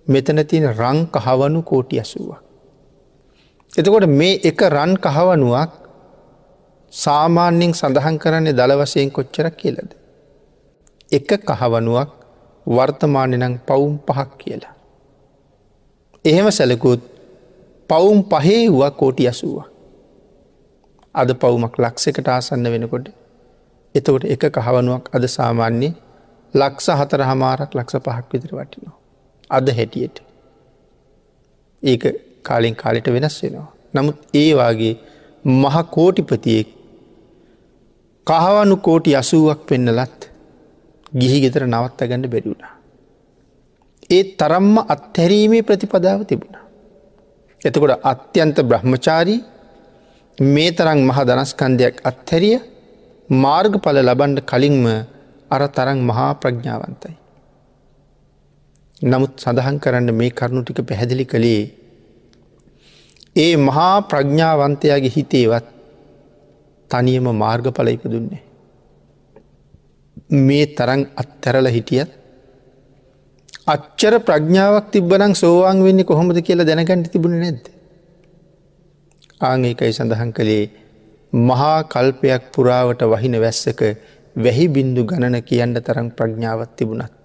මෙතන 0.08 0.40
තියෙන 0.44 0.68
රං 0.72 1.00
කහවනු 1.08 1.62
කෝටි 1.64 2.00
අසුවක්. 2.00 2.40
එතකොට 3.72 4.06
මේ 4.10 4.40
එක 4.44 4.62
රන් 4.68 4.94
කහවනුවක් 4.98 5.72
සාමාන්‍යෙන් 6.94 7.74
සඳහන් 7.74 8.18
කරන්නේ 8.18 8.54
දළ 8.54 8.74
වසයෙන් 8.78 9.12
කොච්චරක් 9.12 9.56
කියලද. 9.56 9.92
එක 11.12 11.30
කහවනුවක් 11.42 12.10
වර්තමානය 12.68 13.38
නං 13.38 13.56
පවුම් 13.60 13.94
පහක් 14.00 14.30
කියලා. 14.38 14.74
එහෙම 16.26 16.48
සැලකුත් 16.52 17.02
පවුම් 17.90 18.20
පහේ 18.26 18.70
වුවක් 18.70 18.96
කෝටි 18.96 19.28
අසුවක්. 19.28 19.66
අද 21.16 21.30
පවුමක් 21.34 21.76
ලක්සකට 21.78 22.28
ආසන්න 22.28 22.68
වෙනකොට 22.68 23.08
එතකොට 23.96 24.24
එක 24.26 24.44
කහවනුවක් 24.56 25.04
අද 25.12 25.24
සාමාන්‍යයේ 25.30 25.96
ලක්ෂ 26.54 26.88
හතර 26.92 27.22
හමාරක් 27.24 27.72
ලක්ෂ 27.74 27.96
පහක් 28.00 28.26
විදිර 28.32 28.52
වටිනවා. 28.52 29.05
අද 29.50 29.68
හැටියට. 29.70 30.18
ඒක 31.84 32.04
කාලින් 32.44 32.76
කාලිට 32.76 33.08
වෙනස් 33.08 33.38
වෙනවා. 33.44 33.68
නමුත් 33.94 34.18
ඒවාගේ 34.34 34.94
මහ 35.46 35.76
කෝටිපතියෙක් 35.90 36.68
කහවනු 38.28 38.76
කෝටි 38.78 39.16
අසුවක් 39.16 39.60
පෙන්නලත් 39.68 40.30
ගිහි 41.12 41.42
ගෙතර 41.42 41.64
නවත්ත 41.66 42.00
ගන්න 42.02 42.30
බැරිවුණා. 42.30 42.74
ඒත් 44.10 44.30
තරම්ම 44.38 44.78
අත්හැරීමේ 44.88 45.64
ප්‍රතිපදාව 45.64 46.22
තිබුණ. 46.24 46.56
එතකොට 47.62 48.00
අත්‍යන්ත 48.04 48.58
බ්‍රහ්මචාරී 48.62 49.42
මේ 50.38 50.72
තරං 50.72 51.00
මහ 51.02 51.20
දනස්කන්දයක් 51.24 52.02
අත්හැරිය 52.04 52.58
මාර්ගඵල 53.30 53.98
ලබන්ඩ 54.00 54.40
කලින්ම 54.44 54.86
අර 55.50 55.62
තරං 55.70 56.00
මහා 56.00 56.32
ප්‍රඥාවන්තයි. 56.36 57.16
නමුත් 59.02 59.34
සඳහන් 59.38 59.78
කරන්න 59.80 60.14
මේ 60.14 60.30
කරුණු 60.32 60.62
ටික 60.64 60.88
පැහැදිලි 60.88 61.26
කළේ 61.26 61.64
ඒ 63.36 63.56
මහා 63.60 64.02
ප්‍රඥාවන්තයාගේ 64.04 65.12
හිතේවත් 65.12 65.66
තනියම 66.92 67.28
මාර්ගඵල 67.36 67.90
ඉපදුන්නේ. 67.90 68.42
මේ 70.40 70.66
තරන් 70.68 71.02
අත්තරල 71.16 71.68
හිටියත් 71.68 72.12
අච්චර 73.68 74.14
ප්‍රඥාවක් 74.22 74.88
තිබ්බනං 74.92 75.36
සෝවාන් 75.36 75.84
වෙන්නේ 75.84 76.06
කොහොමද 76.06 76.40
කියලා 76.40 76.66
දැනගැට 76.66 77.12
තිබුණ 77.12 77.40
නැද්ද. 77.40 77.66
ආංඒකයි 79.42 79.92
සඳහන් 79.92 80.32
කළේ 80.32 80.72
මහා 81.34 81.78
කල්පයක් 81.86 82.44
පුරාවට 82.54 83.02
වහින 83.06 83.36
වැස්සක 83.42 83.82
වැහි 84.36 84.66
බින්දු 84.70 85.04
ගණන 85.04 85.38
කියන්න 85.44 85.76
තරම් 85.82 86.08
ප්‍රඥාවත් 86.12 86.76
තිබුණත්. 86.78 87.25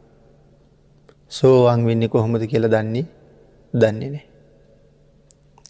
සෝවාන් 1.31 1.87
වෙන්නේ 1.87 2.09
කොහොමද 2.09 2.43
කියල 2.45 2.67
දන්නේ 2.69 3.07
දන්නේ 3.75 4.11
නෑ. 4.11 4.25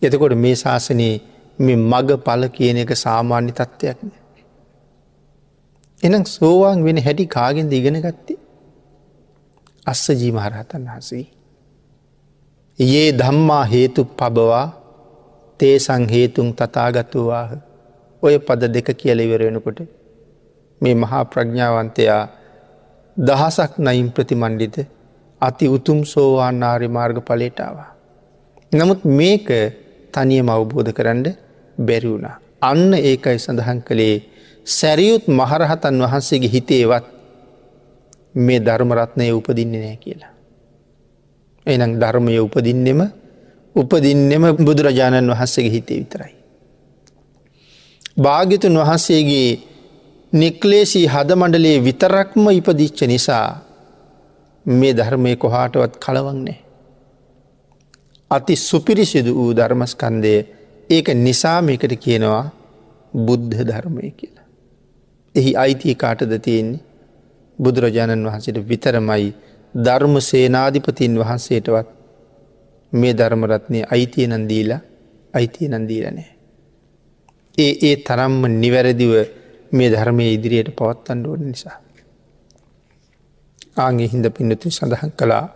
එතකොට 0.02 0.35
මේ 0.37 0.57
ශාසනයේ 0.57 1.14
මේ 1.59 1.76
මග 1.83 2.19
පල 2.19 2.43
කියන 2.49 2.76
එක 2.76 2.93
සාමාන්‍ය 2.97 3.52
තත්ත්වයක්න. 3.52 4.11
එනම් 6.02 6.25
සෝවාන් 6.26 6.85
වෙන 6.85 6.99
හැටි 6.99 7.26
කාගෙන්ද 7.29 7.73
ඉගෙන 7.73 8.00
ගත්තේ 8.00 8.38
අස්ස 9.87 10.07
ජීමහරහතන් 10.12 10.85
වහසේ. 10.88 11.26
ඒ 12.79 13.09
දම්මා 13.12 13.64
හේතු 13.64 14.05
පබවා 14.12 14.67
තේ 15.61 15.76
සංහේතුන් 15.79 16.49
තතාගත්තුවාහ 16.55 17.50
ඔය 18.23 18.35
පද 18.38 18.62
දෙක 18.69 18.88
කියල 18.95 19.19
ඉවරෙනකොට 19.19 19.81
මේ 20.81 20.95
මහා 20.95 21.25
ප්‍රඥාවන්තයා 21.25 22.23
දහසක් 23.17 23.73
නයිම් 23.79 24.09
ප්‍රතිමණ්ඩිත 24.11 24.76
අති 25.40 25.66
උතුම් 25.68 26.04
සෝවාන් 26.04 26.62
ආර්ය 26.62 26.88
මාර්ග 26.88 27.18
පලේටාවා. 27.20 27.90
නමුත් 28.73 29.04
මේක 29.11 29.49
තනියම 30.12 30.49
අවබෝධ 30.49 30.92
කරන්න 30.92 31.25
බැරිවුණ. 31.78 32.26
අන්න 32.62 32.94
ඒකයි 32.94 33.38
සඳහන් 33.38 33.80
කළේ 33.82 34.16
සැරියුත් 34.66 35.25
මහරහතන් 35.30 35.97
වහන්සේගේ 36.00 36.50
හිතේවත් 36.50 37.06
මේ 38.37 38.61
ධර්මරත්නය 38.61 39.30
උපදින්නේ 39.32 39.80
නෑ 39.80 39.97
කියලා. 39.97 40.32
එනම් 41.66 41.92
ධර්මය 41.97 42.38
උපදින්නෙම 42.38 43.00
උපදින්නෙම 43.75 44.44
බුදුරජාණන් 44.59 45.30
වහන්සේගේ 45.30 45.73
හිතේ 45.73 45.99
විතරයි. 45.99 46.35
භාගිතුන් 48.16 48.76
වහන්සේගේ 48.76 49.49
නික්ලේසී 50.32 51.06
හද 51.06 51.30
මණ්ඩලේ 51.32 51.76
විතරක්ම 51.80 52.44
ඉපදිච්ච 52.50 53.02
නිසා 53.04 53.70
මේ 54.71 54.93
ධර්මය 54.93 55.37
කොහාටවත් 55.37 55.95
කලවන්නේ. 55.99 56.59
අති 58.31 58.57
සුපිරිසිදු 58.59 59.31
වූ 59.35 59.53
ධර්මස්කන්දය 59.53 60.35
ඒක 60.91 61.09
නිසා 61.17 61.59
මේකට 61.62 61.95
කියනවා 61.97 62.45
බුද්ධ 63.17 63.59
ධර්මය 63.62 64.11
කියලා. 64.12 64.47
එහි 65.35 65.53
අයිතිය 65.57 65.95
කාටද 65.95 66.33
තියෙන්නේ 66.39 66.85
බුදුරජාණන් 67.59 68.27
වහන්සේට 68.27 68.59
විතරමයි 68.69 69.33
ධර්ම 69.75 70.15
සේනාධිපතින් 70.23 71.19
වහන්සේටවත් 71.19 71.89
මේ 72.93 73.15
ධර්මරත්නය 73.15 73.83
අයිතිය 73.91 74.27
නන්දීලා 74.29 74.81
අයිතිය 75.35 75.69
නන්දීලනෑ. 75.71 76.31
ඒ 77.59 77.73
ඒ 77.83 77.97
තරම්ම 77.99 78.43
නිවැරදිව 78.57 79.12
මේ 79.73 79.89
ධර්මය 79.91 80.25
ඉදිරියට 80.33 80.71
පවත්තන්න 80.73 81.27
ඕන 81.27 81.43
නිසා. 81.47 81.79
ආගේ 83.77 84.09
හින්ද 84.09 84.27
පින්නතු 84.31 84.71
සඳහන් 84.71 85.12
කළා 85.12 85.47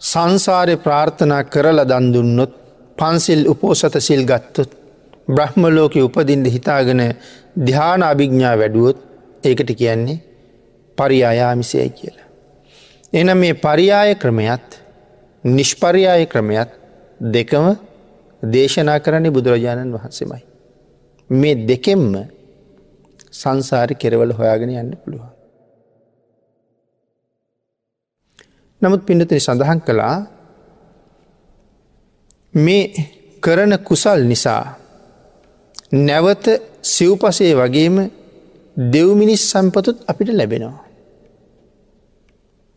සංසාරය 0.00 0.76
ප්‍රාර්ථනා 0.78 1.42
කරල 1.44 1.78
දන්දුන්නොත් 1.84 2.52
පන්සිල් 2.98 3.42
උපෝසත 3.48 3.96
සිල් 4.00 4.22
ගත්තොත් 4.24 4.70
බ්‍රහ්මලෝක 5.28 5.94
උපදින්ට 5.98 6.46
හිතාගෙන 6.48 7.02
ධ්‍යාන 7.58 8.02
අභිග්ඥා 8.02 8.56
වැඩුවොත් 8.58 8.98
ඒකට 9.42 9.70
කියන්නේ 9.74 10.18
පරියායාමිසයයි 10.98 11.90
කියලා. 11.90 12.28
එන 13.12 13.28
මේ 13.36 13.54
පරියාය 13.56 14.14
ක්‍රමයත් 14.14 14.68
නිෂ්පරියාය 15.44 16.26
ක්‍රමයත් 16.26 16.70
දෙකම 17.32 17.66
දේශනා 18.42 19.00
කරන්නේ 19.00 19.30
බුදුරජාණන් 19.30 19.94
වහන්සේමයි. 19.94 20.42
මේ 21.30 21.54
දෙකෙම්ම 21.68 22.14
සංසාරි 23.32 23.94
කෙරවල 23.94 24.32
හොයාගෙන 24.32 24.70
යන්න 24.72 24.96
පුළුවන්. 24.96 25.30
නමුත් 28.82 29.02
පිඩතන 29.06 29.38
සඳහන් 29.38 29.80
කළා 29.80 30.16
මේ 32.54 32.84
කරන 33.42 33.72
කුසල් 33.80 34.20
නිසා 34.24 34.64
නැවත 35.92 36.46
සිව්පසේ 36.84 37.52
වගේම 37.54 37.96
දෙව්මිනිස් 38.76 39.42
සම්පතුත් 39.50 39.98
අපිට 40.06 40.28
ලැබෙනවා. 40.30 40.84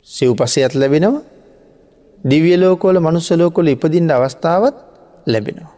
සිව්පසයත් 0.07 0.73
ලැබෙනවා 0.73 1.21
දිවියලෝකෝල 2.21 2.97
මනුස්සලෝකොල 2.99 3.67
ඉපදින්ට 3.67 4.11
අවස්ථාවත් 4.11 4.75
ලැබෙනවා. 5.27 5.73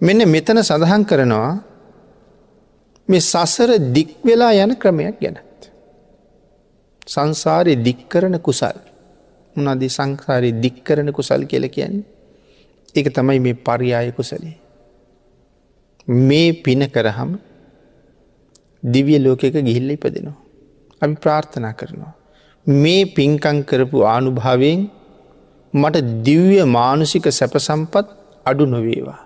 මෙන්න 0.00 0.28
මෙතන 0.28 0.58
සඳහන් 0.60 1.04
කරනවා 1.04 1.52
මේ 3.08 3.20
සසර 3.22 3.70
දික්වෙලා 3.94 4.52
යන 4.54 4.76
ක්‍රමයක් 4.76 5.16
ගැනත්. 5.20 5.60
සංසාරය 7.06 7.74
දික්කරන 7.78 8.36
කුසල් 8.38 8.89
උනදි 9.56 9.88
සංසාරය 9.88 10.50
දික්කරන 10.62 11.08
කුසල් 11.12 11.42
කියල 11.44 11.66
කියන්නේ 11.68 12.04
එක 12.94 13.06
තමයි 13.10 13.38
මේ 13.38 13.54
පරියාය 13.56 14.10
කුසලේ. 14.12 14.56
මේ 16.08 16.52
පින 16.54 16.82
කරහම 16.88 17.38
දිවිය 18.84 19.18
ලෝකෙක 19.18 19.54
ගිහිල්ල 19.58 19.90
ඉපදෙනවා. 19.90 20.38
අපි 21.02 21.14
ප්‍රාර්ථනා 21.16 21.74
කරනවා. 21.74 22.14
මේ 22.66 23.02
පින්කං 23.06 23.58
කරපු 23.64 23.98
ආනුභාවයෙන් 24.04 24.80
මට 25.74 25.96
දිව්‍ය 26.26 26.58
මානුසික 26.66 27.26
සැපසම්පත් 27.30 28.06
අඩු 28.46 28.64
නොවේවා. 28.66 29.20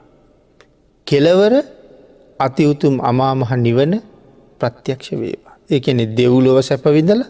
කෙලවර 1.06 1.54
අතිවුතුම් 2.38 2.94
අමාමහ 3.02 3.52
නිවන 3.56 3.92
ප්‍රත්‍යක්ෂ 4.60 5.10
වේවා. 5.12 5.56
ඒකනෙ 5.70 6.04
දෙව්ලොව 6.18 6.58
සැපවිඳල 6.62 7.22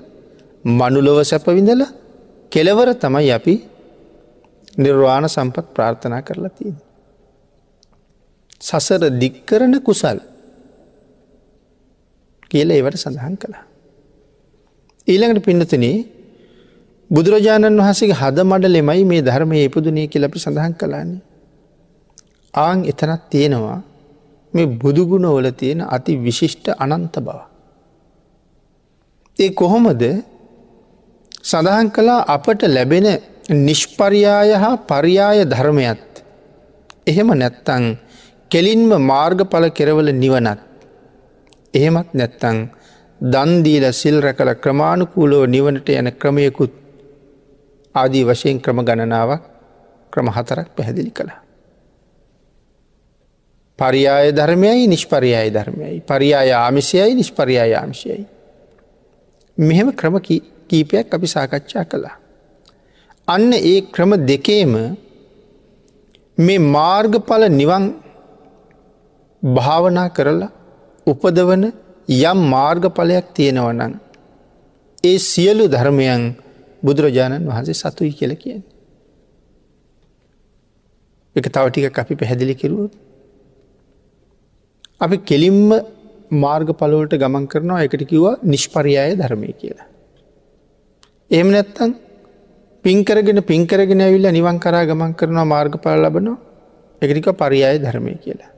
මනුලොව 0.65 1.19
සැපවිඳල 1.23 1.83
කෙලවර 2.53 2.89
තමයි 2.95 3.31
අපි 3.31 3.55
නිර්වාණ 4.79 5.27
සම්පත් 5.27 5.67
ප්‍රාර්ථනා 5.75 6.23
කරලා 6.23 6.51
තියෙන. 6.51 6.77
සසර 8.61 9.03
දික්කරන 9.13 9.75
කුසල් 9.81 10.19
කියල 12.51 12.71
ඒවට 12.71 12.97
සඳහන් 12.97 13.37
කළා. 13.37 13.65
ඊළඟට 15.07 15.45
පින්නතනේ 15.45 15.97
බුදුරජාණන් 17.11 17.81
වහසගේ 17.81 18.15
හද 18.15 18.39
මඩලෙමයි 18.43 19.03
මේ 19.05 19.23
ධර්මය 19.23 19.65
ඉපදුනය 19.65 20.05
කියලපි 20.09 20.39
සඳහන් 20.39 20.75
කලාන්නේ. 20.75 21.23
ආං 22.55 22.79
එතනත් 22.85 23.23
තියෙනවා 23.31 23.81
මේ 24.53 24.67
බුදුගුණවල 24.77 25.49
තියෙන 25.53 25.81
අති 25.87 26.13
විශිෂ්ට 26.17 26.67
අනන්ත 26.77 27.17
බව. 27.19 27.39
ඒ 29.37 29.51
කොහොමද 29.53 30.03
සඳහන් 31.45 31.89
කලා 31.91 32.25
අපට 32.27 32.63
ලැබෙන 32.67 33.07
නිෂ්පරියාය 33.51 34.53
හා 34.55 34.77
පරියාය 34.83 35.45
ධර්මයත් 35.45 36.25
එහෙම 37.07 37.29
නැත්තං 37.35 37.85
කෙලින්ම 38.51 38.93
මාර්ගඵල 39.03 39.67
කෙරවල 39.71 40.09
නිවනත් 40.15 40.61
එහෙමත් 41.75 42.09
නැත්තං 42.13 42.59
දන්දීල 43.21 43.87
සිල් 43.93 44.21
රැකල 44.21 44.51
ක්‍රමාණුකූලෝ 44.57 45.45
නිවනට 45.47 45.89
යන 45.91 46.09
ක්‍රමයකුත් 46.15 46.75
ආදී 47.95 48.25
වශයෙන් 48.25 48.61
ක්‍රම 48.61 48.81
ගණනාවක් 48.81 49.43
ක්‍රම 50.13 50.29
හතරක් 50.29 50.69
පැහැදිලි 50.77 51.11
කළ. 51.11 51.31
පරියාය 53.79 54.33
ධර්මයයි 54.33 54.87
නිෂ්පරියාය 54.87 55.51
ධර්මයයි 55.51 56.01
පරියාය 56.03 56.53
ආමිසයයි 56.55 57.15
නිෂ්පරියාය 57.15 57.75
ආමිෂයයි. 57.75 58.27
මෙහෙම 59.59 59.93
ක්‍රම 59.93 60.19
කීපයක් 60.75 61.15
අපි 61.17 61.27
සාකච්ඡා 61.29 61.85
කළා. 61.85 62.17
අන්න 63.29 63.53
ඒ 63.55 63.77
ක්‍රම 63.95 64.13
දෙකේම 64.27 64.75
මේ 66.39 66.65
මාර්ගඵල 66.69 67.45
නිවන් 67.53 67.85
භාවනා 69.43 70.09
කරලා 70.09 70.51
උපදවන 71.07 71.65
යම් 72.23 72.39
මාර්ගඵලයක් 72.49 73.27
තියෙනවනන් 73.35 73.95
ඒ 75.05 75.17
සියලු 75.21 75.65
ධර්මයන් 75.69 76.23
බුදුරජාණන් 76.83 77.49
වහන්සේ 77.51 77.81
සතුයි 77.83 78.13
කියල 78.13 78.33
කියෙන්. 78.37 78.63
එක 81.37 81.47
තවටික 81.47 81.99
අපි 81.99 82.15
පැහැදිලි 82.17 82.55
කිරුවොත් 82.55 82.93
අපි 85.01 85.17
කෙලින්ම 85.31 85.71
මාර්ග 86.35 86.69
පලෝලට 86.75 87.15
ගමන් 87.15 87.45
කරනවා 87.47 87.83
එකට 87.87 88.05
කිව්වා 88.11 88.39
නිෂ්පරියාය 88.45 89.13
ධර්මය 89.17 89.53
කියලා. 89.55 89.94
එම 91.31 91.49
නැත්තන් 91.51 91.95
පින්කරගෙන 92.85 93.41
පින්කරගෙන 93.43 94.01
ඇවිල්ල 94.01 94.29
නිවන් 94.31 94.59
කරා 94.59 94.85
ගමන් 94.85 95.15
කරනවා 95.15 95.45
මාර්ග 95.45 95.77
පල 95.77 96.05
ලබනවා 96.05 96.39
එකටික 97.03 97.29
පරියාය 97.35 97.79
ධර්මය 97.79 98.15
කියලා. 98.17 98.53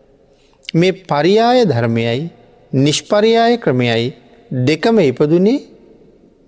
මේ 0.74 0.92
පරියාය 1.04 1.64
ධර්මයයි 1.64 2.30
නිෂ්පරියාය 2.72 3.56
ක්‍රමයයි 3.58 4.06
දෙකම 4.64 4.98
ඉපදුනේ 5.00 5.58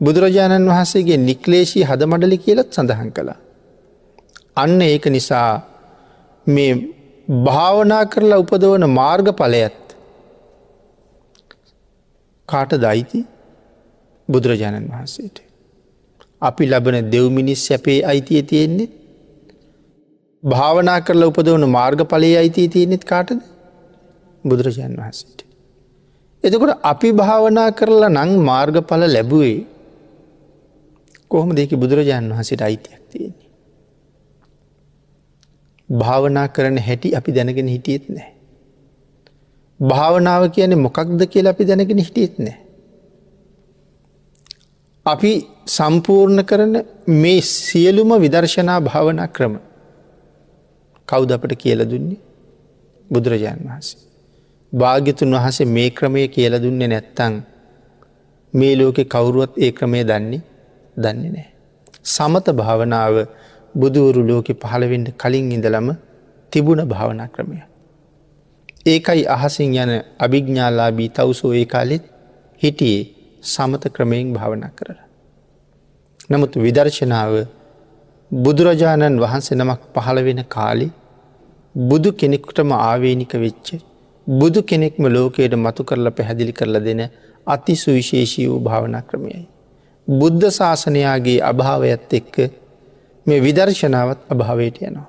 බුදුරජාණන් 0.01 0.69
වහන්සේගේ 0.69 1.19
නික්ලේශී 1.21 1.85
හදමඩලි 1.85 2.39
කියලත් 2.39 2.71
සඳහන් 2.73 3.11
කළා. 3.11 3.39
අන්න 4.57 4.81
ඒක 4.83 5.07
නිසා 5.07 5.51
මේ 6.47 6.73
භාවනා 7.43 8.05
කරලා 8.07 8.39
උපදවන 8.39 8.87
මාර්ග 8.91 9.29
පලයත් 9.33 9.97
කාට 12.49 12.73
දයිති 12.77 13.21
බුදුරජාණන් 14.29 14.89
වහන්සේට. 14.89 15.48
අපි 16.43 16.65
ලබන 16.67 17.11
දෙව්මිනිස් 17.11 17.67
සැපේ 17.67 18.01
අයිතිය 18.05 18.43
තියෙන්නේ 18.43 18.89
භාවනා 20.43 21.01
කරලා 21.01 21.29
උපදවන 21.29 21.67
මාර්ග 21.69 22.01
පලේ 22.05 22.37
අයිතිය 22.39 22.69
තියෙනෙත් 22.69 23.05
කාටද 23.05 23.41
බුදුරජාණන් 24.45 24.97
වහන්සේට. 24.97 25.41
එතකොට 26.45 26.79
අපි 26.83 27.13
භාවනා 27.13 27.69
කරලා 27.73 28.11
නං 28.11 28.31
මාර්ගඵල 28.43 29.03
ලැබුවේ 29.09 29.59
කොහොම 31.29 31.51
දෙක 31.53 31.71
බුදුරජාණන් 31.75 32.33
වහසට 32.33 32.63
අයිතියක් 32.63 33.03
තියෙන්නේ. 33.09 33.49
භාවනා 35.89 36.49
කරන 36.49 36.79
හැටි 36.79 37.15
අපි 37.15 37.31
දැනගෙන 37.33 37.69
හිටියත් 37.69 38.09
නෑ. 38.09 38.31
භාවනාව 39.81 40.43
කියන 40.51 40.79
මොකක්ද 40.79 41.21
කියලා 41.27 41.53
අපි 41.53 41.65
දැනගෙන 41.65 41.99
හිටියත් 41.99 42.39
නෑ. 42.39 42.59
අපි 45.07 45.33
සම්පූර්ණ 45.69 46.43
කරන 46.45 46.75
මේ 47.17 47.41
සියලුම 47.43 48.11
විදර්ශනා 48.19 48.81
භාවනා 48.81 49.29
ක්‍රම 49.29 49.55
කවුද 51.09 51.31
අපට 51.31 51.53
කියල 51.57 51.81
දුන්නේ 51.85 52.21
බුදුරජාණන් 53.11 53.69
වහන්සේ. 53.69 54.01
භාග්‍යතුන් 54.73 55.35
වහසේ 55.37 55.67
මේ 55.67 55.91
ක්‍රමය 55.91 56.29
කියල 56.29 56.55
දුන්නේ 56.57 56.89
නැත්තං 56.89 57.35
මේ 58.55 58.75
ලෝකෙ 58.77 59.05
කවුරුවත් 59.07 59.53
ඒ 59.57 59.73
ක්‍රමය 59.73 60.01
දන්නේ 60.03 60.43
දන්නේ 60.97 61.31
නෑ. 61.31 61.49
සමත 62.07 62.47
භාවනාව 62.53 63.15
බුදුවරු 63.75 64.23
ලෝකෙ 64.23 64.53
පහළවෙන්ට 64.55 65.09
කලින් 65.17 65.51
ඉඳලම 65.53 65.89
තිබුණ 66.53 66.83
භාවනා 66.85 67.29
ක්‍රමය. 67.29 67.59
ඒකයි 68.87 69.27
අහසින් 69.29 69.75
යන 69.75 69.93
අභිග්ඥාලාබී 70.19 71.11
තවසෝ 71.11 71.53
ඒ 71.53 71.67
කාලෙත් 71.67 72.05
හිටියේ 72.63 73.05
සමත 73.45 73.85
ක්‍රමයෙන් 73.93 74.33
භාවනා 74.33 74.71
කරලා. 74.71 75.08
නමුත් 76.31 76.57
විදර්ශනාව 76.57 77.35
බුදුරජාණන් 78.31 79.15
වහන්සේ 79.19 79.57
නමක් 79.57 79.81
පහළ 79.95 80.19
වෙන 80.23 80.41
කාලි 80.47 80.89
බුදු 81.75 82.11
කෙනෙකුටම 82.13 82.73
ආවේනික 82.75 83.33
වෙච්ච 83.35 83.69
බුදු 84.27 84.63
කෙනෙක්ම 84.63 85.05
ලෝකයට 85.09 85.55
මතු 85.57 85.85
කරලා 85.85 86.11
පැහැදිලි 86.11 86.53
කරලා 86.53 86.81
දෙන 86.81 87.01
අති 87.47 87.77
සුවිශේෂී 87.77 88.49
වූ 88.49 88.61
භාවනා 88.61 89.03
ක්‍රමයයි. 89.03 89.49
බුද්ධ 90.09 90.51
ශාසනයාගේ 90.51 91.39
අභාවයත් 91.43 92.13
එක්ක 92.13 92.37
මේ 93.27 93.41
විදර්ශනාවත් 93.41 94.21
අභාවයට 94.29 94.77
යනවා. 94.83 95.09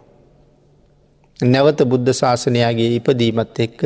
නැවත 1.39 1.79
බුද්ධ 1.85 2.13
ශාසනයාගේ 2.13 2.89
ඉපදීමත් 2.95 3.59
එක්ක 3.59 3.79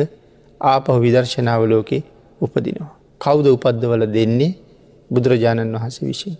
ආපහු 0.60 1.00
විදර්ශනාව 1.00 1.62
ලෝකෙ 1.66 1.98
උපදිනවා. 2.40 2.92
කෞුද 3.20 3.46
උපද්දවල 3.48 4.06
දෙන්නේ 4.08 4.52
බුදුරජාණන් 5.10 5.74
වහන්සේ 5.74 6.06
විසින්. 6.06 6.36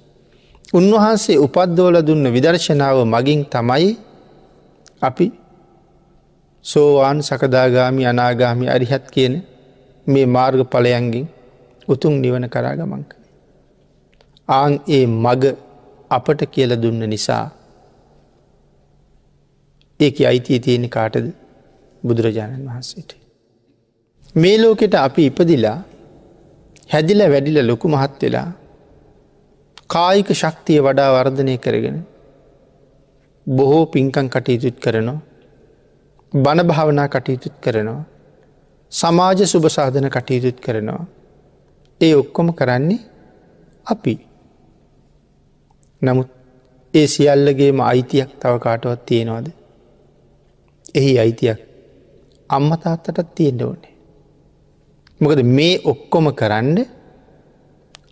උන්වහන්සේ 0.74 1.38
උපද්දවල 1.38 1.96
දුන්න 2.02 2.26
විදර්ශනාව 2.34 2.98
මගින් 3.06 3.40
තමයි 3.46 3.90
අපි 5.00 5.26
සෝවාන් 6.64 7.18
සකදාගාමි 7.22 8.02
අනාගාමි 8.12 8.66
අරිහත් 8.68 9.04
කියන 9.14 9.34
මේ 10.06 10.26
මාර්ග 10.26 10.60
පලයන්ගින් 10.66 11.26
උතුන් 11.88 12.14
නිවන 12.22 12.46
කරා 12.54 12.74
ගමන් 12.78 13.02
කළ. 13.10 13.22
ආං 14.48 14.74
ඒ 14.88 15.06
මග 15.06 15.42
අපට 16.10 16.40
කියල 16.54 16.72
දුන්න 16.82 17.02
නිසා 17.12 17.44
ඒක 20.00 20.16
අයිතිය 20.22 20.58
තියෙන 20.58 20.86
කාටද 20.88 21.26
බුදුරජාණන් 22.02 22.66
වහන්සේට. 22.68 23.10
මේ 24.34 24.56
ලෝකෙට 24.58 24.94
අපි 24.98 25.22
ඉපදිලා 25.30 25.78
හැදිල 26.92 27.20
වැඩිල 27.32 27.58
ලොකු 27.70 27.86
මහත් 27.88 28.22
වෙලා 28.22 28.50
කායික 29.90 30.28
ශක්තිය 30.32 30.80
වඩා 30.80 31.10
වර්ධනය 31.14 31.54
කරගෙන 31.58 31.98
බොහෝ 33.46 33.86
පින්කං 33.86 34.28
කටයුතුත් 34.28 34.76
කරනවා. 34.80 35.20
බණ 36.32 36.66
භාවනා 36.66 37.08
කටයුතුත් 37.08 37.56
කරනවා. 37.60 38.04
සමාජ 38.92 39.40
සුභසාධන 39.44 40.08
කටයුතුත් 40.10 40.58
කරනවා. 40.60 41.02
ඒ 42.00 42.14
ඔක්කොම 42.14 42.48
කරන්නේ 42.52 43.00
අපි. 43.86 44.14
නමුත් 46.02 46.30
ඒ 46.94 47.06
සියල්ලගේම 47.06 47.80
අයිතියක් 47.82 48.30
තව 48.40 48.52
කාටවත් 48.58 49.06
තියෙනවාද? 49.06 49.46
එහි 50.94 51.12
අයිතියක් 51.18 51.60
අම්මතාත්තටත් 52.50 53.34
තියෙන්ට 53.34 53.62
ඕනේ. 53.62 53.94
මොකද 55.20 55.40
මේ 55.48 55.80
ඔක්කොම 55.84 56.26
කරන්න 56.32 56.78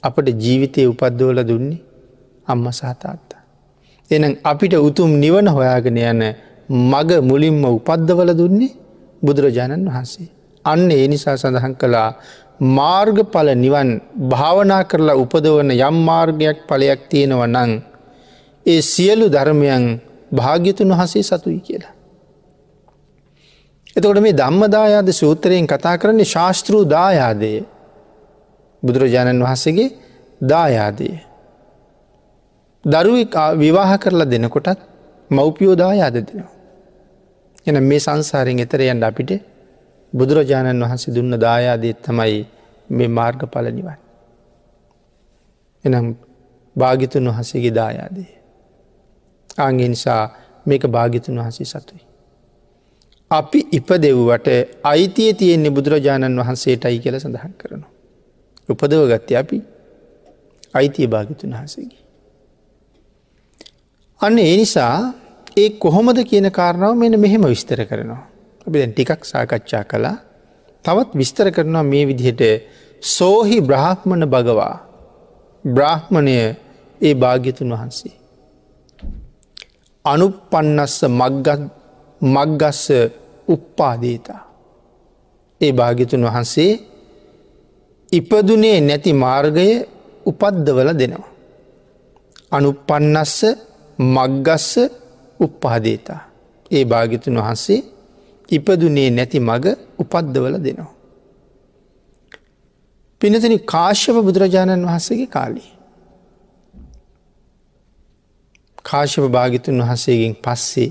අපට 0.03 0.29
ජීවිතය 0.37 0.87
උපද්දෝල 0.87 1.39
දුන්නේ 1.43 1.81
අම්ම 2.49 2.67
සහතාත්තා. 2.71 3.43
එනම් 4.11 4.35
අපිට 4.45 4.75
උතුම් 4.81 5.11
නිවන 5.17 5.47
හොයාගෙන 5.49 5.99
යන 6.03 6.23
මග 6.91 7.11
මුලින්ම 7.23 7.65
උපද්දවල 7.67 8.31
දුන්නේ 8.35 8.77
බුදුරජාණන් 9.23 9.87
වහන්සේ. 9.87 10.29
අන්න 10.65 10.91
ඒ 10.91 11.07
නිසා 11.09 11.37
සඳහන් 11.37 11.75
කළා 11.75 12.11
මාර්ගඵල 12.61 13.49
නිවන් 13.55 13.91
භාවනා 14.29 14.83
කරලා 14.85 15.17
උපදවන 15.17 15.71
යම් 15.73 15.97
මාර්ගයක් 16.05 16.59
පලයක් 16.69 17.01
තියෙනව 17.11 17.43
නං 17.47 17.73
ඒ 18.67 18.81
සියලු 18.83 19.27
ධර්මයන් 19.29 19.85
භාග්‍යතුන් 20.33 20.91
වහසේ 20.91 21.23
සතුයි 21.23 21.61
කියලා. 21.61 21.95
එතකොට 23.97 24.21
මේ 24.21 24.33
ධම්මදායාද 24.33 25.09
සූත්‍රයෙන් 25.13 25.67
කතා 25.67 25.97
කරන්නේ 25.99 26.25
ශාස්තෘූ 26.25 26.85
දායාදය 26.87 27.53
බුදුරජාණන් 28.83 29.43
වහන්සේගේ 29.43 29.91
දායාදය. 30.41 31.09
දරුවෙක් 32.85 33.35
විවාහ 33.57 33.91
කරලා 33.99 34.27
දෙනකොටත් 34.27 34.81
මව්පියෝ 35.31 35.77
දායාද 35.77 36.17
දෙනවා. 36.19 36.51
එන 37.67 37.77
මේ 37.83 38.01
සංසාරෙන් 38.01 38.59
එතරයන්ට 38.59 39.05
අපිට 39.05 39.31
බුදුරජාණන් 40.13 40.83
වහන්සේ 40.83 41.15
දුන්න 41.15 41.35
දායාදයත් 41.39 41.99
තමයි 42.03 42.39
මේ 42.91 43.09
මාර්ග 43.11 43.41
පලනිවන්. 43.47 43.99
එනම් 45.85 46.07
භාගිතුන් 46.77 47.29
වහසේගේ 47.29 47.75
දායාදය. 47.75 48.25
ආගේ 49.59 49.89
නිසා 49.89 50.23
මේක 50.67 50.85
භාගිතුන් 50.89 51.39
වහසේ 51.39 51.67
සතුයි. 51.67 52.03
අපි 53.31 53.61
ඉපදෙව්වට 53.71 54.49
අයිතිය 54.85 55.33
තියෙන්නේ 55.35 55.71
බුදුරජාණන් 55.71 56.41
වහන්සේටයි 56.41 56.99
කියල 56.99 57.17
සඳහන් 57.19 57.55
කරනවා. 57.55 57.92
උපදව 58.69 59.03
ගත්ත 59.09 59.31
අපි 59.35 59.59
අයිතිය 60.75 61.07
භාගිතුන් 61.07 61.53
වහසේගේ. 61.53 62.03
අන්න 64.21 64.39
ඒ 64.39 64.57
නිසා 64.57 64.97
ඒ 65.57 65.71
කොහොමද 65.77 66.19
කියන 66.25 66.47
කාරණාව 66.51 66.95
මෙන 66.97 67.15
මෙහෙම 67.21 67.45
විස්තර 67.45 67.81
කරනවා. 67.85 68.23
අපි 68.67 68.77
දැන් 68.79 68.93
ටිකක් 68.93 69.23
සාකච්ඡා 69.25 69.85
කළා 69.85 70.17
තවත් 70.85 71.11
විස්තර 71.15 71.47
කරනවා 71.51 71.85
මේ 71.85 72.05
විදිහට 72.07 72.43
සෝහි 73.03 73.59
බ්‍රහ්මණ 73.61 74.25
භගවා 74.27 74.77
බ්‍රාහ්මණය 75.65 76.37
ඒ 77.01 77.15
භාග්‍යතුන් 77.15 77.71
වහන්සේ. 77.71 78.15
අනුපන්නස්ස 80.05 80.97
මක්ගත් 81.11 81.61
මක්ගස්ස 82.21 82.87
උප්පාදීතා. 83.49 84.43
ඒ 85.61 85.73
භාගිතුන් 85.73 86.23
වහන්සේ 86.25 86.73
ඉපදුනේ 88.13 88.79
නැති 88.81 89.13
මාර්ගය 89.15 89.69
උපද්දවල 90.27 90.91
දෙනවා. 90.95 91.31
අනුපන්නස්ස 92.53 93.39
මක්ගස්ස 93.99 94.73
උප්පාදේතා. 95.41 96.21
ඒ 96.71 96.85
භාගිතුන් 96.85 97.37
වහන්සේ 97.37 97.81
ඉපදුනේ 98.49 99.09
නැති 99.11 99.39
මග 99.41 99.65
උපද්දවල 99.99 100.57
දෙනවා. 100.59 100.93
පිනතනි 103.21 103.59
කාශ්‍යප 103.67 104.17
බුදුරජාණන් 104.19 104.87
වහන්සේගේ 104.87 105.29
කාලී. 105.29 105.71
කාශ්‍යප 108.85 109.25
භාගිතුන් 109.29 109.77
වහන්සේගෙන් 109.81 110.35
පස්සේ 110.37 110.91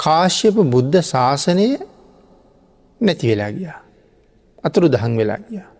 කාශ්‍යප 0.00 0.56
බුද්ධ 0.66 0.98
ශාසනය 1.02 1.66
නැති 3.00 3.24
වෙලා 3.30 3.52
ගියා. 3.52 3.80
අතුරු 4.64 4.88
දහන් 4.88 5.12
වෙලා 5.16 5.40
ගියා. 5.44 5.70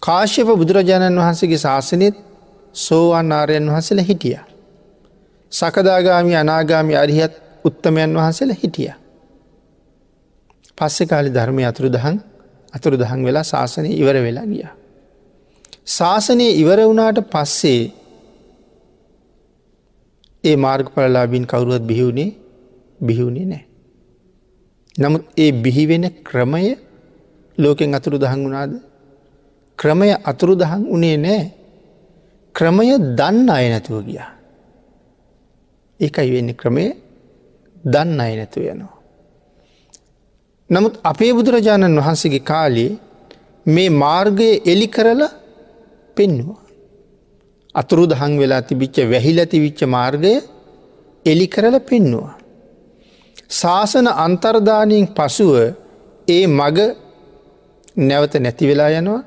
කාශ්‍යප 0.00 0.48
බුදුරජාණන් 0.54 1.18
වහන්සේගේ 1.18 1.58
ශාසනයත් 1.58 2.16
සෝවන් 2.74 3.32
ආරයන් 3.32 3.66
වහසල 3.66 4.00
හිටිය. 4.00 4.38
සකදාගාමි 5.52 6.34
අනාගාමි 6.34 6.94
අරිහත් 6.94 7.34
උත්තමයන් 7.64 8.10
වහන්සේල 8.14 8.52
හිටිය. 8.52 8.90
පස්සෙ 10.78 11.04
කාලි 11.06 11.30
ධර්මය 11.30 11.62
අතුරු 11.64 11.88
දහන් 11.88 12.16
අතුරු 12.74 12.96
දහන් 12.96 13.20
වෙලා 13.24 13.44
ශාසනය 13.44 13.90
ඉවර 13.92 14.16
වෙලා 14.16 14.46
ගිය. 14.46 14.66
ශාසනය 15.88 16.46
ඉවර 16.54 16.78
වුණාට 16.80 17.18
පස්සේ 17.26 17.82
ඒ 20.44 20.56
මාර්ගඵලලාබින් 20.56 21.44
කවුරුවත් 21.46 21.82
බිහිවුණේ 21.82 22.30
බිහිවුණේ 23.00 23.46
නෑ. 23.46 23.64
නමුත් 24.96 25.22
ඒ 25.36 25.52
බිහිවෙන 25.54 26.04
ක්‍රමය 26.22 26.76
ලෝකෙන් 27.58 27.94
අතුරු 27.94 28.18
දහන් 28.18 28.40
වුණාද 28.44 28.72
ක්‍රමය 29.78 30.10
අතුරු 30.24 30.54
දහන් 30.54 30.82
වනේ 30.92 31.16
නෑ 31.18 31.42
ක්‍රමය 32.54 32.86
දන්න 33.14 33.48
අය 33.48 33.66
නැතුව 33.68 33.98
ගියා. 34.04 34.30
ඒකයි 36.00 36.30
වෙන්න 36.30 36.50
ක්‍රමය 36.54 36.84
දන්න 37.84 38.20
අය 38.20 38.32
නැතුව 38.36 38.62
යනවා. 38.64 38.96
නමුත් 40.70 40.94
අපේ 41.02 41.32
බුදුරජාණන් 41.32 41.98
වහන්සේගේ 41.98 42.42
කාලේ 42.42 42.92
මේ 43.66 43.90
මාර්ගය 43.94 44.50
එලි 44.64 44.88
කරලා 44.88 45.30
පෙන්නවා. 46.16 46.60
අතුරු 47.74 48.04
දහන් 48.06 48.32
වෙලා 48.38 48.62
තිබිච්ච 48.62 48.96
වැහිල 49.04 49.38
තිවිච්ච 49.46 49.80
මාර්ගය 49.86 50.34
එලි 51.26 51.46
කරල 51.46 51.76
පෙන්නවා. 51.82 52.34
ශාසන 53.50 54.06
අන්තර්ධානයෙන් 54.16 55.06
පසුව 55.08 55.54
ඒ 56.28 56.44
මග 56.48 56.78
නැවත 57.98 58.34
නැති 58.36 58.64
වෙලා 58.68 58.90
යනවා 58.92 59.22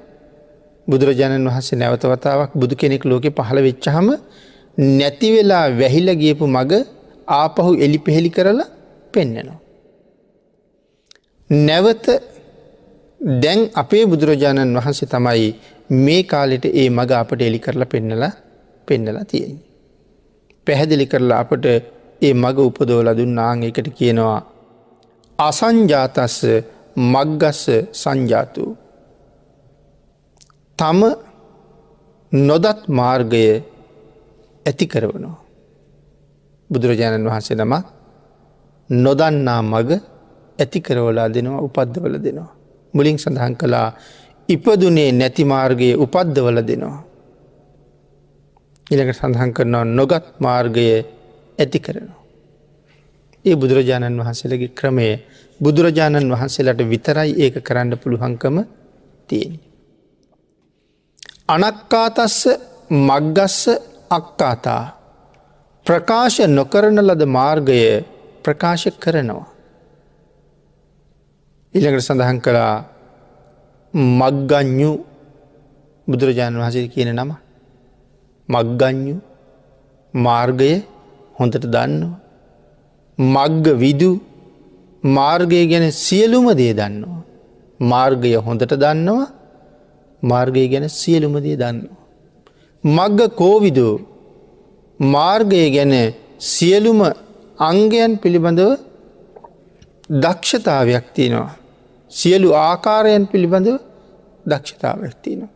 බුදුරජාණන් 0.88 1.47
වහන්සේ 1.47 1.77
නැවතවතාවක් 1.77 2.51
බුදු 2.53 2.75
කෙනෙක් 2.75 3.03
ලෝකෙ 3.05 3.29
පහළ 3.31 3.60
වෙච්චහම 3.60 4.07
නැතිවෙලා 4.97 5.65
වැහිල 5.71 6.10
ගියපු 6.15 6.45
මග 6.47 6.71
ආපහු 7.36 7.71
එලි 7.77 7.97
පෙහෙලි 7.99 8.29
කරලා 8.29 8.69
පෙන්නනවා. 9.13 9.60
නැවත 11.49 12.05
දැන් 13.39 13.62
අපේ 13.73 14.03
බුදුරජාණන් 14.05 14.77
වහන්සේ 14.77 15.07
තමයි 15.07 15.49
මේ 15.97 16.21
කාලෙට 16.23 16.65
ඒ 16.71 16.89
මඟ 16.89 17.13
අපට 17.13 17.41
එලි 17.41 17.60
කරලා 17.60 17.86
පෙන්නලා 17.86 18.31
පෙන්නලා 18.88 19.25
තියෙන. 19.25 19.57
පැහැදිලි 20.67 21.05
කරලා 21.05 21.39
අපට 21.39 21.65
ඒ 22.21 22.34
මඟ 22.34 22.60
උපදෝල 22.62 23.10
දුන් 23.17 23.31
නාං 23.34 23.63
එකට 23.63 23.88
කියනවා 23.97 24.39
අසංජාතස්ස 25.39 26.38
මග්ගස්ස 26.95 27.63
සංජාතු. 27.93 28.65
තම 30.80 31.01
නොදත් 32.32 32.80
මාර්ගය 32.89 33.45
ඇති 34.65 34.86
කරවනවා. 34.88 35.38
බුදුරජාණන් 36.69 37.27
වහන්සේ 37.27 37.56
නම 37.56 37.73
නොදන්නා 38.89 39.62
මග 39.63 39.89
ඇති 40.60 40.80
කරවලා 40.82 41.27
දෙනවා 41.30 41.62
උපද්ධවල 41.62 42.15
දෙනවා. 42.17 42.51
මුලින් 42.93 43.17
සඳහන් 43.17 43.56
කළා 43.56 43.88
ඉපදුනේ 44.49 45.12
නැති 45.12 45.43
මාර්ගයේ 45.45 45.95
උපද්ධවල 45.95 46.60
දෙනවා. 46.67 47.04
ඉළඟට 48.91 49.19
සඳහන් 49.19 49.51
කරනවා 49.54 49.86
නොගත් 49.88 50.25
මාර්ගය 50.39 50.86
ඇති 51.60 51.80
කරනවා. 51.80 52.20
ඒ 53.45 53.56
බුදුරජාණන් 53.56 54.19
වහන්සේලගේ 54.19 54.71
ක්‍රමය 54.71 55.10
බුදුරජාණන් 55.60 56.32
වහන්සේලට 56.32 56.82
විතරයි 56.86 57.32
ඒක 57.38 57.56
කරන්න 57.60 57.97
පුළුවන්කම 57.97 58.58
තියෙන. 59.30 59.54
අනක්කාතස්ස 61.47 62.39
මග්ගස්ස 62.99 63.60
අක්කාතා 64.10 64.84
ප්‍රකාශ 65.86 66.39
නොකරන 66.49 66.97
ලද 66.99 67.21
මාර්ගය 67.27 67.80
ප්‍රකාශ 68.43 68.88
කරනවා. 68.95 69.47
ඉළඟට 71.73 72.06
සඳහන් 72.06 72.39
කළා 72.39 72.75
මග්ගඥු 73.93 74.91
බුදුරජාණන් 76.08 76.62
වහසේ 76.62 76.88
කියන 76.88 77.12
නම 77.13 77.32
මග්ගඥු 78.49 79.15
මාර්ගය 80.13 80.73
හොඳට 81.36 81.65
දන්නවා. 81.65 82.20
මග්ග 83.17 83.67
විදු 83.84 84.12
මාර්ගය 85.04 85.67
ගැන 85.67 85.91
සියලුම 85.91 86.45
දේ 86.58 86.74
දන්නවා. 86.74 87.24
මාර්ගය 87.80 88.36
හොඳට 88.47 88.74
දන්නවා 88.84 89.28
මාර්ගය 90.24 90.67
ගැන 90.71 90.86
සියලුම 90.89 91.34
දේ 91.45 91.56
දන්නවා. 91.56 92.00
මග්ග 92.84 93.19
කෝවිදෝ 93.36 93.95
මාර්ගය 95.00 95.63
ගැන 95.76 95.93
සියලුම 96.39 97.00
අංගයන් 97.60 98.12
පිළිබඳව 98.17 98.71
දක්ෂතාවයක් 100.24 101.06
තියෙනවා. 101.15 101.56
සියලු 102.12 102.47
ආකාරයන් 102.67 103.24
පිළිබඳව 103.32 103.78
දක්ෂතාවයක් 104.45 105.13
තියෙනවා. 105.24 105.52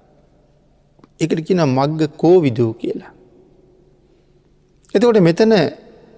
එකට 1.19 1.39
කියන 1.47 1.61
මග්ග 1.77 2.01
කෝවිදූ 2.17 2.71
කියලා. 2.73 3.13
එතකොට 4.95 5.19
මෙතන 5.19 5.53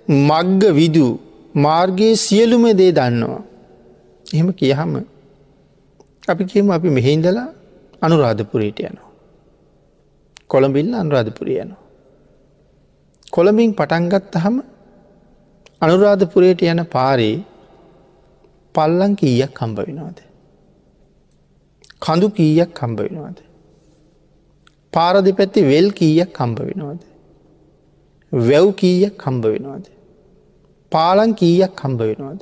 මග්ග 0.08 0.64
විදූ 0.80 1.14
මාර්ගයේ 1.56 2.16
සියලුම 2.16 2.78
දේ 2.78 2.92
දන්නවා. 2.92 3.44
එහෙම 4.34 4.52
කියහම 4.52 5.06
අපි 6.28 6.46
කියම 6.46 6.72
අපි 6.72 6.90
මෙහින්දලා 6.90 7.54
අනුරාධපුරයට 8.02 8.80
යනවා. 8.80 9.12
කොළඹිල්ල 10.48 10.96
අනුරාධපුරිය 10.96 11.60
යනවා. 11.60 11.78
කොළඹින් 13.32 13.74
පටන්ගත් 13.74 14.36
හම 14.38 14.62
අනුරාධපුරයට 15.82 16.62
යන 16.62 16.84
පාරේ 16.86 17.44
පල්ලං 18.74 19.16
කීයක් 19.16 19.52
කම්බ 19.54 19.80
වෙනවාද. 19.80 20.18
කඳු 22.02 22.30
කීයක් 22.30 22.72
කම්බ 22.74 23.00
වෙනවාද. 23.02 23.38
පාරදි 24.94 25.32
පැත්ති 25.32 25.62
වෙල් 25.62 25.92
කීයක් 25.92 26.34
කම්බ 26.34 26.60
වෙනවාද. 26.60 27.00
වැව් 28.34 28.72
කීයක් 28.72 29.18
කම්බ 29.18 29.46
වෙනවාද. 29.46 29.97
පාලං 30.92 31.32
කීයක් 31.34 31.74
කම්බ 31.76 32.02
වෙනවාද. 32.02 32.42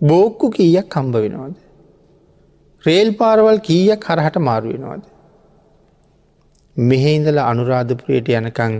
බෝක්කු 0.00 0.50
කීයක් 0.50 0.88
කම්බ 0.88 1.14
වෙනවාද. 1.16 1.54
රේල් 2.84 3.10
පාරවල් 3.20 3.58
කීයක් 3.68 4.08
හරහට 4.08 4.36
මාරු 4.48 4.72
වෙනවාද. 4.74 5.02
මෙහෙඉඳල 6.76 7.38
අනුරාධපුරයට 7.50 8.28
යනකං 8.38 8.74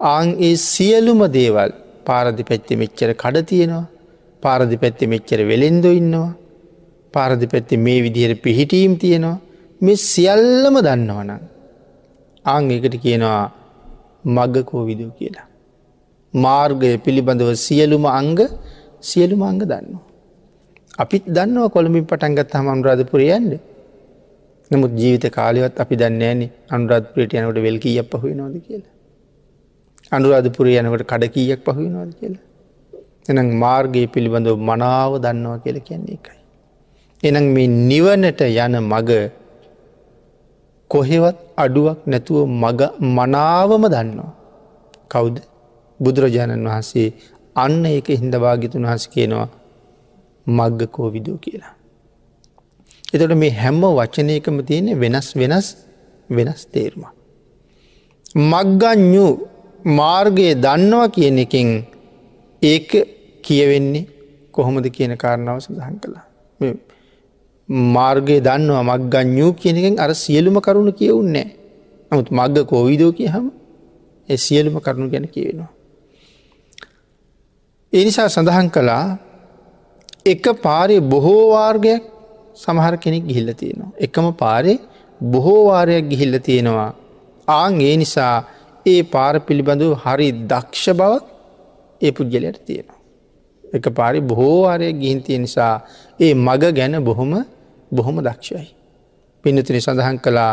ආං 0.00 0.28
ඒ 0.40 0.54
සියලුම 0.64 1.20
දේවල් 1.36 1.72
පාරදි 2.04 2.42
පැත්ති 2.50 2.80
මෙච්චර 2.82 3.10
කඩ 3.14 3.46
තියෙනවා 3.50 3.86
පාරදි 4.42 4.76
පැත්ති 4.82 5.10
මෙච්චර 5.12 5.40
වෙළෙන්දො 5.50 5.90
ඉන්නවා 6.00 6.30
පාරදි 7.14 7.46
පැත්ති 7.52 7.82
මේ 7.86 8.00
විදිහයට 8.06 8.42
පිහිටීම් 8.46 8.94
තියෙනවා 9.02 9.38
මෙ 9.80 9.94
සියල්ලම 10.04 10.76
දන්නවනම් 10.86 11.42
ආං 12.44 12.70
එකට 12.76 12.96
කියනවා 13.04 13.44
මග්ගකෝ 14.36 14.84
විදූ 14.86 15.10
කියලා. 15.18 15.47
මාර්ගය 16.34 16.98
පිළිබඳව 16.98 17.50
සියලුම 17.56 18.04
අංග 18.06 18.36
සියලුම 19.00 19.42
අංග 19.42 19.58
දන්නවා. 19.62 20.04
අපිත් 20.98 21.24
දන්නවා 21.26 21.68
කොළමින් 21.68 22.04
පටන්ගත් 22.04 22.52
හම 22.54 22.68
අනුරාධපුරයන්ට 22.68 23.60
නමුත් 24.70 24.92
ජීවිත 25.00 25.26
කාලයවත් 25.32 25.80
අපි 25.80 25.94
දන්න 25.96 26.22
ෑන 26.22 26.40
අනුරාධපුරයට 26.70 27.32
යනකට 27.34 27.60
වෙල්කී 27.66 27.98
අප 27.98 28.12
හොයි 28.22 28.34
නොද 28.34 28.54
කියලා. 28.66 28.92
අනුරාධපුරය 30.10 30.76
යනකට 30.80 31.04
කඩ 31.10 31.32
කීයක් 31.34 31.60
පහුව 31.64 31.88
නොද 31.96 32.10
කියලා. 32.20 32.44
එනම් 33.30 33.48
මාර්ගය 33.62 34.02
පිළිබඳව 34.14 34.56
මනාව 34.70 35.12
දන්නවා 35.24 35.58
කියල 35.64 35.78
කියන්නේ 35.80 36.16
එකයි. 36.18 36.38
එනම් 37.22 37.46
මේ 37.54 37.68
නිවනට 37.90 38.40
යන 38.40 38.74
මග 38.82 39.10
කොහෙවත් 40.90 41.38
අඩුවක් 41.56 41.98
නැතුව 42.06 42.38
මග 42.62 42.80
මනාවම 43.16 43.84
දන්නවා. 43.94 44.32
කවුද 45.12 45.36
බුදුරජාණන් 46.00 46.68
වහන්සේ 46.68 47.08
අන්න 47.56 47.84
ඒක 47.86 48.08
හින්දවාගිතුන් 48.14 48.86
වහස 48.86 49.04
කියනවා 49.08 49.48
මග්ග 50.46 50.80
කෝවිදෝ 50.88 51.36
කියලා. 51.36 51.74
එතට 53.14 53.34
මේ 53.34 53.52
හැම්ම 53.52 53.82
වචනයකම 53.98 54.56
තියෙන 54.62 54.88
වෙනස් 55.00 55.28
වෙනස් 55.36 55.68
වෙනස් 56.30 56.62
තේරුම. 56.66 57.04
මග්ගඥු 58.46 59.26
මාර්ගය 59.92 60.46
දන්නවා 60.56 61.08
කියන 61.08 61.38
එකින් 61.38 61.70
ඒක 62.62 62.90
කියවෙන්නේ 63.44 64.06
කොහොමද 64.54 64.86
කියන 64.88 65.12
කාරණාව 65.16 65.58
සඳහන් 65.60 65.96
කළා. 66.02 66.26
මාර්ගය 67.68 68.36
දන්නවා 68.40 68.82
මක්ගඥූ 68.90 69.52
කියනකින් 69.52 69.94
අර 69.98 70.10
සියලුම 70.14 70.56
කරුණු 70.60 70.92
කියවුන්නේ 70.92 71.48
නමුත් 72.10 72.28
මග්ග 72.30 72.66
කෝවිදෝ 72.66 73.12
කිය 73.12 73.28
හම 73.28 73.46
එ 74.28 74.36
සියලුම 74.36 74.76
කරුණු 74.80 75.08
ගැන 75.10 75.28
කියවෙනවා. 75.28 75.72
එනිසා 77.92 78.28
සඳහන් 78.28 78.68
කළා 78.68 79.18
එක 80.26 80.44
පාරය 80.62 81.00
බොහෝ 81.02 81.42
වාර්ගයක් 81.52 82.02
සමහර 82.54 82.94
කෙනෙක් 82.96 83.24
ගිහිල්ල 83.24 83.50
තියෙනවා. 83.54 83.92
එකම 83.98 84.26
පාරේ 84.34 84.78
බොහෝ 85.20 85.60
වාරයක් 85.66 86.08
ගිහිල්ල 86.08 86.38
තියෙනවා. 86.38 86.90
ආං 87.48 87.80
ඒ 87.80 87.96
නිසා 87.96 88.44
ඒ 88.86 89.02
පාර 89.04 89.34
පිළිබඳව 89.40 89.92
හරි 89.96 90.28
දක්ෂ 90.46 90.86
බවක් 90.92 91.24
ඒ 92.00 92.12
පුද්ගලයට 92.12 92.58
තියෙනවා. 92.66 92.98
එක 93.64 93.84
පාරි 93.90 94.20
බොහෝ 94.22 94.56
වාරය 94.62 94.92
ගිහින්තිය 94.94 95.38
නිසා 95.38 95.74
ඒ 96.20 96.32
මග 96.36 96.62
ගැන 96.72 97.00
බොහොම 97.02 97.32
බොහොම 97.92 98.16
දක්ෂයි. 98.20 98.68
පිනතිනි 99.44 99.80
සඳහන් 99.80 100.18
කළා 100.18 100.52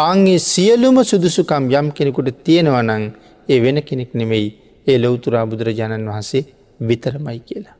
ආන්ගේ 0.00 0.38
සියලුම 0.40 0.96
සුදුසුකම් 1.04 1.64
යම් 1.72 1.88
කෙනෙකුට 1.90 2.30
තියෙනවනං 2.44 3.04
ඒ 3.48 3.58
වෙන 3.60 3.78
කෙනෙක් 3.82 4.10
නෙමෙයි 4.14 4.48
ඒ 4.86 4.98
ලොවතුරා 4.98 5.44
බුදුරජාණන් 5.46 6.08
වහන්සේ 6.08 6.44
විතරමයි 6.80 7.38
කියලා. 7.40 7.76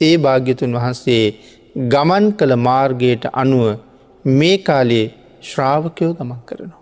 ඒ 0.00 0.16
භාග්‍යතුන් 0.18 0.74
වහන්සේ 0.74 1.24
ගමන් 1.88 2.26
කළ 2.32 2.54
මාර්ගයට 2.58 3.24
අනුව 3.34 3.66
මේ 4.24 4.58
කාලයේ 4.60 5.06
ශ්‍රාවකයෝ 5.42 6.12
ගමන් 6.14 6.40
කරනවා. 6.46 6.80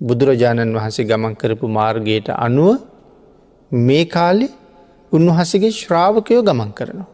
බුදුරජාණන් 0.00 0.74
වහන්සේ 0.74 1.04
ගමන් 1.04 1.34
කරපු 1.36 1.68
මාර්ගයට 1.70 2.28
අනුව 2.36 2.78
මේ 3.72 4.04
කාලෙ 4.06 4.48
උන්වහසගේ 5.12 5.72
ශ්‍රාවකයෝ 5.72 6.42
ගමන් 6.42 6.72
කරනවා. 6.72 7.08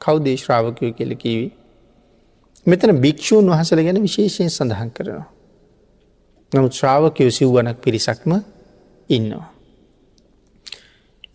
කවුදේ 0.00 0.36
ශ්‍රාවකයෝ 0.36 0.92
කෙලකිවී. 0.92 1.52
මෙතන 2.66 2.96
භික්‍ෂූන් 2.96 3.46
වහසල 3.46 3.82
ගැන 3.82 4.02
විශේෂයෙන් 4.02 4.50
සඳහන් 4.50 4.90
කරනවා. 4.90 5.28
නමුත් 6.52 6.72
ශ්‍රාවකයෝ 6.72 7.30
සිව්වනක් 7.30 7.78
පිරිසක්ම 7.80 8.32
ඉන්නවා. 9.08 9.51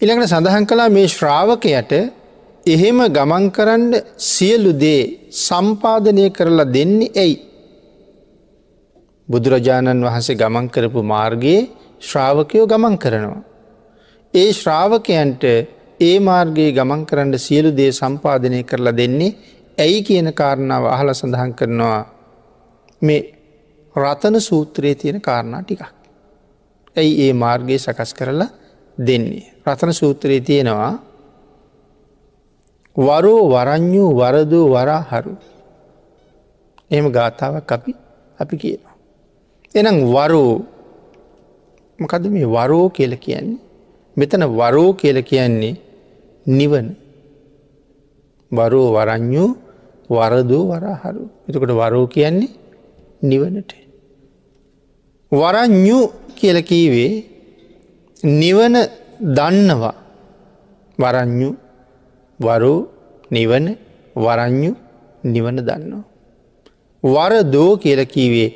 ඉළඟට 0.01 0.29
සඳහන් 0.29 0.65
කලා 0.65 0.89
මේ 0.89 1.07
ශ්‍රාවකයට 1.07 1.91
එහෙම 2.65 2.99
ගමන් 3.09 3.45
කරන්න 3.51 3.93
සියලු 4.25 4.71
දේ 4.75 5.31
සම්පාධනය 5.37 6.25
කරලා 6.29 6.65
දෙන්නේ 6.67 7.09
ඇයි. 7.15 7.37
බුදුරජාණන් 9.27 10.05
වහන්සේ 10.07 10.35
ගමන් 10.35 10.67
කරපු 10.69 11.01
මාර්ගයේ 11.03 11.61
ශ්‍රාවකයෝ 11.99 12.67
ගමන් 12.67 12.97
කරනවා. 12.97 13.41
ඒ 14.33 14.53
ශ්‍රාවකයන්ට 14.53 15.43
ඒ 15.99 16.19
මාර්ගයේ 16.19 16.75
ගමන් 16.77 17.01
කරන්න 17.05 17.33
සියලු 17.39 17.73
දේ 17.73 17.89
සම්පාධනය 17.91 18.61
කරලා 18.63 18.93
දෙන්නේ 18.93 19.31
ඇයි 19.77 20.03
කියන 20.03 20.29
කාරණාව 20.33 20.85
අහල 20.87 21.09
සඳහන් 21.11 21.55
කරනවා 21.55 21.99
මේ 23.01 23.21
රතන 23.95 24.41
සූත්‍රයේ 24.41 24.95
තියෙන 24.95 25.21
කාරණා 25.21 25.63
ටිකක්. 25.63 25.83
ඇයි 26.95 27.13
ඒ 27.23 27.33
මාර්ගයේ 27.35 27.79
සකස් 27.79 28.13
කරලා 28.13 28.49
දෙන්නේ. 28.97 29.53
රතන 29.65 29.93
සූත්‍රයේ 29.93 30.41
තියෙනවා 30.41 30.93
වරෝ 32.97 33.41
වරං්ඥූ 33.49 34.09
වරදූ 34.15 34.65
වරාහරු. 34.73 35.33
එම 36.91 37.05
ගාථාවක් 37.11 37.71
අපි 37.71 37.91
අපි 38.39 38.55
කියනවා. 38.57 38.95
එනම් 39.75 39.97
වරෝ 40.13 40.65
මකද 41.99 42.23
මේ 42.27 42.47
වරෝ 42.47 42.89
කියල 42.89 43.13
කියන්නේ 43.17 43.59
මෙතන 44.17 44.43
වරෝ 44.49 44.93
කියල 44.93 45.17
කියන්නේ 45.23 45.75
නිවන 46.45 46.87
වරෝ 48.51 48.87
වරං්ඥූ 48.93 49.49
වරදූ 50.09 50.63
වරහරු 50.71 51.23
එතකොට 51.47 51.73
වරෝ 51.81 52.05
කියන්නේ 52.07 52.55
නිවනට. 53.21 53.71
වරං්ඥු 55.31 55.99
කියල 56.35 56.57
කීවේ 56.63 57.36
නිවන 58.27 58.75
දන්නවා 59.37 59.95
වරං්ඥු 60.99 61.49
වරෝ 62.39 62.79
නිවන 63.31 63.65
වරං්ඥු 64.15 64.71
නිවන 65.23 65.57
දන්නවා. 65.59 66.05
වරදෝ 67.03 67.71
කියල 67.77 68.01
කීවේ 68.05 68.49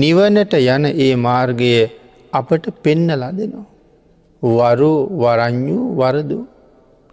නිවනට 0.00 0.52
යන 0.54 0.84
ඒ 1.04 1.14
මාර්ගය 1.16 1.70
අපට 2.32 2.64
පෙන්නලා 2.82 3.32
දෙනවා. 3.32 3.66
වරු 4.42 4.92
වරං්ඥු 5.22 5.78
වරදු 6.00 6.38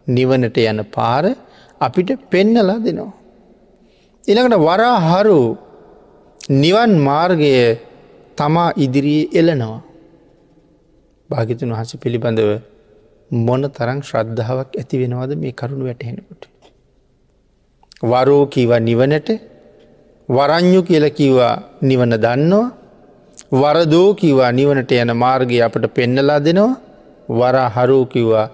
නිවනට 0.07 0.57
යන 0.63 0.79
පාර 0.95 1.25
අපිට 1.81 2.09
පෙන්නලා 2.31 2.79
දෙනවා. 2.79 3.13
එළඟට 4.23 4.63
වරාහරු 4.67 5.39
නිවන් 6.61 6.91
මාර්ගය 6.99 7.53
තමා 8.37 8.69
ඉදිරියේ 8.75 9.31
එලනවා. 9.39 9.79
භාගිතුන් 11.31 11.73
වහස 11.73 11.91
පිළිබඳව 11.97 12.51
මොන 13.31 13.63
තරං 13.69 13.99
ශ්‍රද්ධාවක් 14.01 14.69
ඇති 14.75 14.95
වෙනවද 15.01 15.31
මේ 15.35 15.53
කරුණු 15.53 15.85
වැටහෙනකොට. 15.85 16.43
වරෝ 18.03 18.43
කීව 18.47 18.71
නිවනට 18.81 19.29
වරං්ඥු 20.29 20.81
කියල 20.83 21.05
කිව්වා 21.11 21.55
නිවන 21.81 22.13
දන්නවා 22.17 22.67
වරදෝ 23.53 24.09
කිවා 24.13 24.51
නිවනට 24.51 24.91
යන 24.93 25.11
මාර්ගය 25.15 25.57
අපට 25.61 25.85
පෙන්නලා 25.89 26.39
දෙනවා 26.39 26.79
වරා 27.31 27.69
හරෝ 27.69 28.05
කිව්වා 28.05 28.47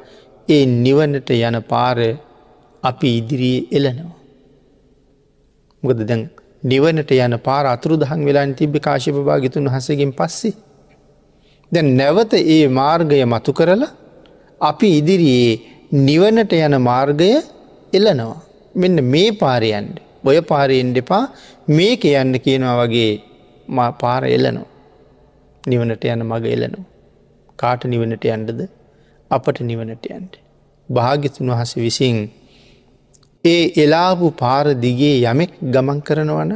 ඒ 0.50 0.66
නිවනට 0.78 1.30
යන 1.32 1.58
පාර 1.64 1.98
අපි 2.84 3.10
ඉදිරියේ 3.18 3.68
එලනවා. 3.72 4.16
මොකද 5.84 6.00
දැන් 6.04 6.24
නිවනට 6.64 7.12
යන 7.18 7.36
පාර 7.40 7.66
අතුරු 7.68 7.96
දහන් 7.96 8.22
වෙලාන් 8.26 8.56
තිබ්බ 8.56 8.76
කාශප 8.80 9.18
භාගිතුන් 9.22 9.70
හසගෙන් 9.70 10.12
පස්සේ. 10.12 10.56
දැන් 11.72 11.90
නැවත 11.96 12.34
ඒ 12.34 12.64
මාර්ගය 12.72 13.24
මතු 13.26 13.52
කරලා 13.54 13.92
අපි 14.62 14.88
ඉදිරියේ 15.00 15.54
නිවනට 16.00 16.54
යන 16.58 16.76
මාර්ගය 16.82 17.30
එලනවා. 17.94 18.38
මෙන්න 18.76 18.98
මේ 19.06 19.30
පාරයන්ට 19.34 19.96
ඔය 20.24 20.40
පාරයෙන් 20.42 20.90
දෙපා 20.96 21.24
මේක 21.70 22.04
යන්න 22.14 22.34
කියනවා 22.40 22.76
වගේ 22.82 23.12
පාර 24.02 24.24
එලනවා. 24.28 24.68
නිවනට 25.64 26.04
යන 26.06 26.22
මග 26.24 26.44
එලනවා. 26.48 26.86
කාට 27.60 27.82
නිවනට 27.86 28.26
යන්ඩද 28.28 28.62
අපට 29.32 29.58
නිවනට 29.62 30.06
යන්ට. 30.08 30.34
භාගිතුන් 30.90 31.50
වහස 31.50 31.72
විසින් 31.78 32.18
ඒ 33.46 33.64
එලාපු 33.84 34.28
පාර 34.34 34.66
දිගේ 34.76 35.16
යමෙක් 35.24 35.52
ගමන් 35.66 36.00
කරනවන 36.02 36.52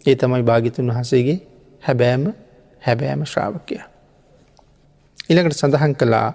ඒ 0.00 0.14
තමයි 0.14 0.42
භාගිතුන් 0.42 0.90
වහසේගේ 0.90 1.38
හැබෑම 1.82 2.24
හැබෑම 2.82 3.22
ශ්‍රාවකය. 3.24 3.76
ඉළකට 5.30 5.58
සඳහන් 5.60 5.92
කළා 6.00 6.28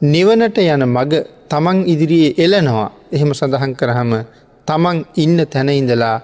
නිවනට 0.00 0.58
යන 0.64 0.84
මග 0.86 1.12
තමන් 1.50 1.78
ඉදිරියේ 1.92 2.34
එලනවා 2.44 2.88
එහෙම 3.12 3.30
සඳහන් 3.34 3.72
කරහම 3.80 4.12
තමන් 4.68 4.98
ඉන්න 5.24 5.38
තැන 5.52 5.70
ඉඳලා 5.70 6.16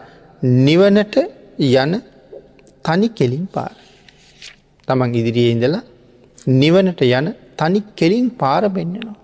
නිවනට 0.66 1.16
යන 1.58 1.92
තනි 2.86 3.08
කෙලින් 3.18 3.46
පාර. 3.46 3.74
තමන් 4.88 5.18
ඉදිරියේ 5.20 5.54
ඉඳලා 5.56 5.82
නිවනට 6.52 7.02
යන 7.02 7.28
තනි 7.56 7.80
කෙලින් 7.96 8.26
පාර 8.32 8.62
පෙන්න්නනවා. 8.70 9.16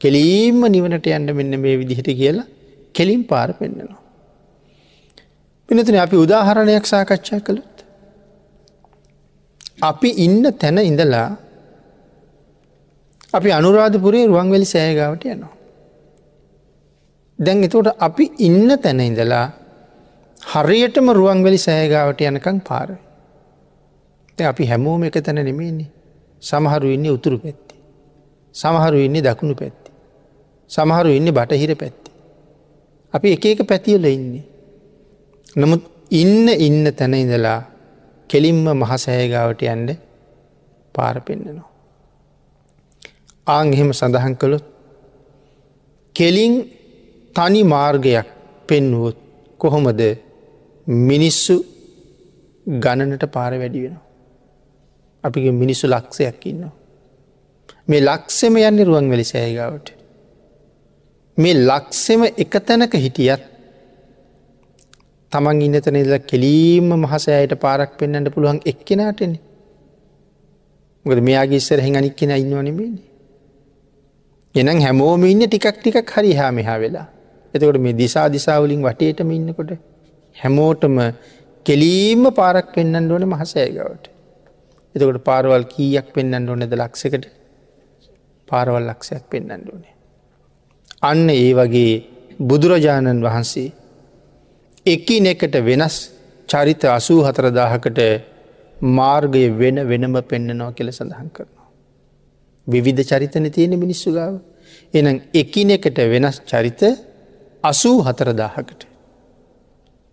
කෙලීම්ම 0.00 0.62
නිවනට 0.74 1.06
යන්න 1.08 1.36
මෙන්න 1.38 1.60
මේ 1.60 1.76
විදිහට 1.78 2.10
කියලා 2.20 2.48
කෙලින් 2.92 3.22
පාර 3.24 3.48
පෙන්න්නනවා. 3.54 4.00
පිනතින 5.68 5.96
අපි 5.96 6.16
උදාහරණයක් 6.16 6.86
සාකච්ඡා 6.86 7.40
කළොත්. 7.40 7.71
අපි 9.78 10.08
ඉන්න 10.24 10.44
තැන 10.58 10.78
ඉඳලා 10.78 11.36
අපි 13.32 13.48
අනුරාධපුරේ 13.52 14.26
රුවන්වැලි 14.26 14.64
සෑගාවට 14.64 15.24
යනවා. 15.24 15.54
දැන් 17.38 17.64
එතකොට 17.64 17.96
අපි 17.98 18.24
ඉන්න 18.38 18.68
තැන 18.78 19.00
ඉඳලා 19.00 19.46
හරියටම 20.52 21.08
රුවන්වැලි 21.10 21.58
සෑගාවට 21.58 22.20
යනකං 22.20 22.60
පාරයි. 22.60 23.00
අපි 24.38 24.66
හැමෝම 24.66 25.04
එක 25.04 25.22
තැන 25.24 25.40
නෙමේන්නේ 25.40 25.90
සමහරු 26.42 26.88
ඉන්න 26.90 27.06
උතුරු 27.10 27.38
පැත්ති. 27.38 27.74
සමහරු 28.54 28.98
ඉන්න 28.98 29.18
දකුණු 29.18 29.54
පැත්ති. 29.54 29.90
සමහරු 30.70 31.08
ඉන්න 31.08 31.28
බටහිර 31.30 31.74
පැත්ති. 31.74 32.10
අපි 33.14 33.32
එක 33.32 33.44
එක 33.44 33.66
පැතියල 33.66 34.04
ඉන්නේ. 34.04 34.44
නමුත් 35.56 35.82
ඉන්න 36.10 36.48
ඉන්න 36.48 36.84
තැන 36.92 37.14
ඉඳලා 37.14 37.71
කෙලින්ම 38.32 38.66
මහසෑගාවට 38.74 39.62
යන්ඩ 39.66 39.90
පාර 40.94 41.16
පෙන්න්නනවා. 41.20 41.70
ආං 43.46 43.72
එහෙම 43.74 43.90
සඳහන් 43.92 44.34
කළොත් 44.34 44.66
කෙලින් 46.14 46.54
තනි 47.36 47.62
මාර්ගයක් 47.64 48.28
පෙන්වුවොත් 48.68 49.18
කොහොමද 49.60 50.02
මිනිස්සු 51.08 51.56
ගණනට 52.66 53.24
පාර 53.30 53.52
වැඩි 53.54 53.84
වෙනවා. 53.84 54.04
අපිගේ 55.24 55.52
මිනිස්සු 55.52 55.86
ලක්ෂයක් 55.86 56.46
ඉන්නවා. 56.46 56.74
මේ 57.88 58.00
ලක්ෂෙම 58.00 58.56
යන්නේ 58.58 58.84
රුවන් 58.84 59.10
වැලි 59.10 59.24
සෑගාවට. 59.24 59.88
මේ 61.38 61.54
ලක්සෙම 61.60 62.22
එක 62.36 62.54
තැනක 62.66 62.94
හිටියත් 62.96 63.51
තමන් 65.32 65.62
ඉන්නතන 65.62 65.96
ඉල 65.96 66.12
කෙලීම 66.24 66.90
මහසෑයට 66.96 67.54
පාරක් 67.58 67.96
පෙන්න්නට 67.98 68.28
පුළුවන් 68.34 68.60
එක්කෙනටන. 68.66 69.34
ගද 71.06 71.18
මෙයාගේ 71.20 71.60
ඉස්සර 71.62 71.80
හෙ 71.80 71.90
අනික් 71.92 72.16
කෙන 72.16 72.32
ඉන්නවනෙමේන්නේ. 72.32 73.08
එනම් 74.54 74.80
හැමෝම 74.80 75.24
ඉන්න 75.24 75.44
ටිකක් 75.44 75.68
ටිකක් 75.76 76.10
හරි 76.10 76.32
හා 76.34 76.50
මෙහා 76.50 76.78
වෙලා. 76.78 77.06
එතකොට 77.54 77.80
මේ 77.80 77.94
දිසා 77.94 78.26
දිසාවලින් 78.28 78.82
වටේටම 78.82 79.30
ඉන්නකොට 79.30 79.72
හැමෝටම 80.36 80.98
කෙලීම 81.66 82.24
පාරක් 82.32 82.72
පෙන්න්න 82.74 83.10
ඕන 83.10 83.24
මහසෑගවට. 83.26 84.04
එතකොට 84.94 85.24
පාරවල් 85.24 85.64
කීයක් 85.66 86.08
පෙන්න්න 86.14 86.48
ඕනෙද 86.48 86.74
ලක්සකට 86.74 87.26
පාරවල් 88.48 88.84
ලක්ෂයක් 88.86 89.24
පෙන්න්න 89.30 89.62
ඕනේ. 89.66 89.94
අන්න 91.02 91.28
ඒ 91.32 91.52
වගේ 91.54 91.92
බුදුරජාණන් 92.40 93.22
වහන්සේ 93.22 93.70
එකින 94.86 95.26
එකට 95.26 95.54
වෙනස් 95.62 96.10
චරිත 96.48 96.84
අසූ 96.86 97.22
හතරදාහකට 97.22 97.98
මාර්ගය 98.76 99.44
වෙන 99.52 99.76
වෙනම 99.86 100.14
පෙන්න්නනවා 100.22 100.72
කෙළ 100.72 100.90
සඳහන් 100.90 101.28
කරනවා. 101.30 101.68
විවිධ 102.66 103.04
චරිතන 103.04 103.50
තියෙන 103.50 103.78
මිනිස්සු 103.78 104.12
ගාව. 104.12 104.40
එනම් 104.94 105.20
එකින 105.34 105.70
එකට 105.70 105.98
වෙනස් 106.06 106.40
චරිත 106.42 106.82
අසූ 107.64 108.02
හතරදාහකට. 108.02 108.86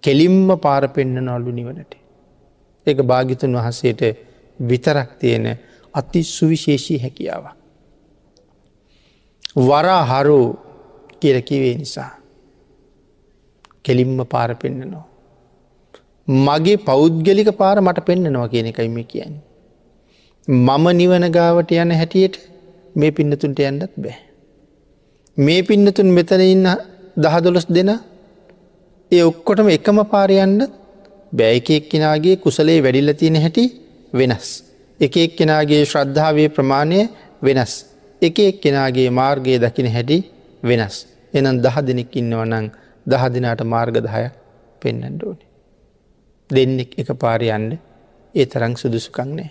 කෙලිම්ම 0.03 0.47
පාර 0.57 0.88
පෙන්න්න 0.89 1.17
නොල්ලු 1.22 1.51
නිවනට. 1.51 1.93
ඒක 2.88 2.97
භාගිතුන් 3.03 3.53
වහන්සේට 3.53 4.01
විතරක් 4.59 5.09
තියෙන 5.20 5.57
අති 5.93 6.24
සුවිශේෂී 6.26 6.99
හැකියාව. 6.99 7.45
වරා 9.59 10.05
හරු 10.05 10.39
කියලකිවේ 11.20 11.76
නිසා. 11.76 12.18
කෙලින්ම 13.89 14.17
පාර 14.33 14.49
පෙන්න්නනවා. 14.55 15.05
මගේ 16.27 16.79
පෞද්ගලික 16.85 17.51
පාර 17.57 17.77
මට 17.81 18.05
පෙන්න්නනවා 18.05 18.47
කියන 18.47 18.67
එකයිම 18.67 18.97
කියන්නේ. 19.05 19.43
මම 20.47 20.85
නිවන 20.93 21.25
ගාවට 21.31 21.71
යන 21.73 21.91
හැටියට 21.93 22.35
මේ 22.95 23.11
පින්නතුන්ට 23.11 23.59
යන්නත් 23.61 23.91
බෑ. 23.97 24.17
මේ 25.37 25.61
පින්නතුන් 25.63 26.09
මෙතන 26.09 26.41
ඉන්න 26.43 26.67
දහදොළොස් 27.17 27.67
දෙන 27.69 27.91
ඒ 29.11 29.23
ඔක්කොටම 29.23 29.69
එකම 29.69 29.99
පාරයන්න 30.05 30.57
බෑක 31.33 31.69
එක්කෙනගේ 31.71 32.35
කුසලේ 32.37 32.79
වැඩිල්ල 32.83 33.13
තියෙන 33.13 33.37
හැටි 33.37 33.65
වෙනස්. 34.13 34.47
එක 34.99 35.13
එක්කෙනගේ 35.17 35.85
ශ්‍රද්ධාවේ 35.85 36.49
ප්‍රමාණය 36.49 36.99
වෙනස්. 37.41 37.73
එක 38.21 38.39
එක්කෙනගේ 38.41 39.09
මාර්ගය 39.11 39.57
දකින 39.57 39.87
හැටි 39.87 40.17
වෙනස්. 40.63 40.95
එනම් 41.33 41.57
දහ 41.63 41.77
දෙනෙක් 41.87 42.15
ඉන්නවනං 42.15 42.65
දහ 43.10 43.24
දෙනාට 43.30 43.62
මාර්ගදහය 43.66 44.26
පෙන්න්නට 44.82 45.24
ඕනේ. 45.24 45.47
දෙන්නෙක් 46.49 46.91
එක 46.97 47.10
පාරයන්න 47.16 47.72
ඒ 48.36 48.45
තරං 48.45 48.76
සුදුසුකං 48.76 49.32
නෑ. 49.32 49.49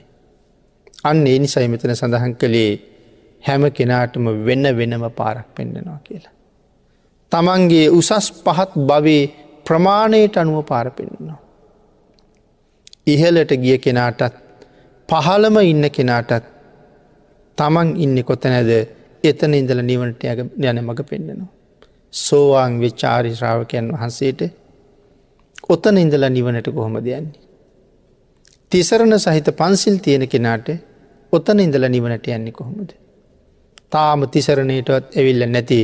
අන්න 1.05 1.27
ඒ 1.27 1.39
නිසයි 1.39 1.69
මෙතන 1.69 1.95
සඳහන් 1.95 2.35
කළේ 2.37 2.73
හැම 3.43 3.63
කෙනාටම 3.71 4.27
වෙන්න 4.45 4.67
වෙනම 4.75 5.05
පාරක් 5.13 5.49
පෙන්න්නනවා 5.55 6.01
කියලා. 6.01 6.35
තමන්ගේ 7.33 7.87
උසස් 7.91 8.33
පහත් 8.45 8.73
භවේ 8.85 9.23
ප්‍රමාණයට 9.67 10.37
අනුව 10.37 10.65
පාර 10.65 10.91
පෙන්න්නවා. 10.91 11.41
ඉහලට 13.07 13.53
ගිය 13.57 13.79
කෙනාටත් 13.79 14.35
පහළම 15.09 15.57
ඉන්න 15.63 15.85
කෙනාටත් 15.91 16.45
තමන් 17.59 17.89
ඉන්න 17.97 18.17
කොත 18.25 18.45
නැද 18.47 18.71
එතන 19.25 19.55
ඉඳල 19.55 19.81
නිවනට 19.83 20.25
යන 20.25 20.79
මඟ 20.79 21.03
පෙන්න්නනවා. 21.05 21.53
සෝවාන් 22.13 22.81
වෙච්චාරි 22.81 23.35
ශ්‍රාවකයන් 23.35 23.93
වහන්සේට 23.93 24.41
ඔතන 25.69 25.97
ඉඳලා 25.97 26.31
නිවනට 26.31 26.69
කොහොම 26.71 26.97
දෙයන්නේ. 26.99 27.41
තිසරණ 28.73 29.19
සහිත 29.19 29.49
පන්සිල් 29.53 29.97
තියෙන 29.99 30.29
කෙනාට 30.29 30.69
ඔතන 31.33 31.61
ඉඳලා 31.61 31.89
නිවනට 31.89 32.27
යන්නේ 32.29 32.53
කොහොමද. 32.53 32.91
තාම 33.91 34.21
තිසරණයටවත් 34.27 35.17
ඇවිල්ල 35.17 35.47
නැති 35.47 35.81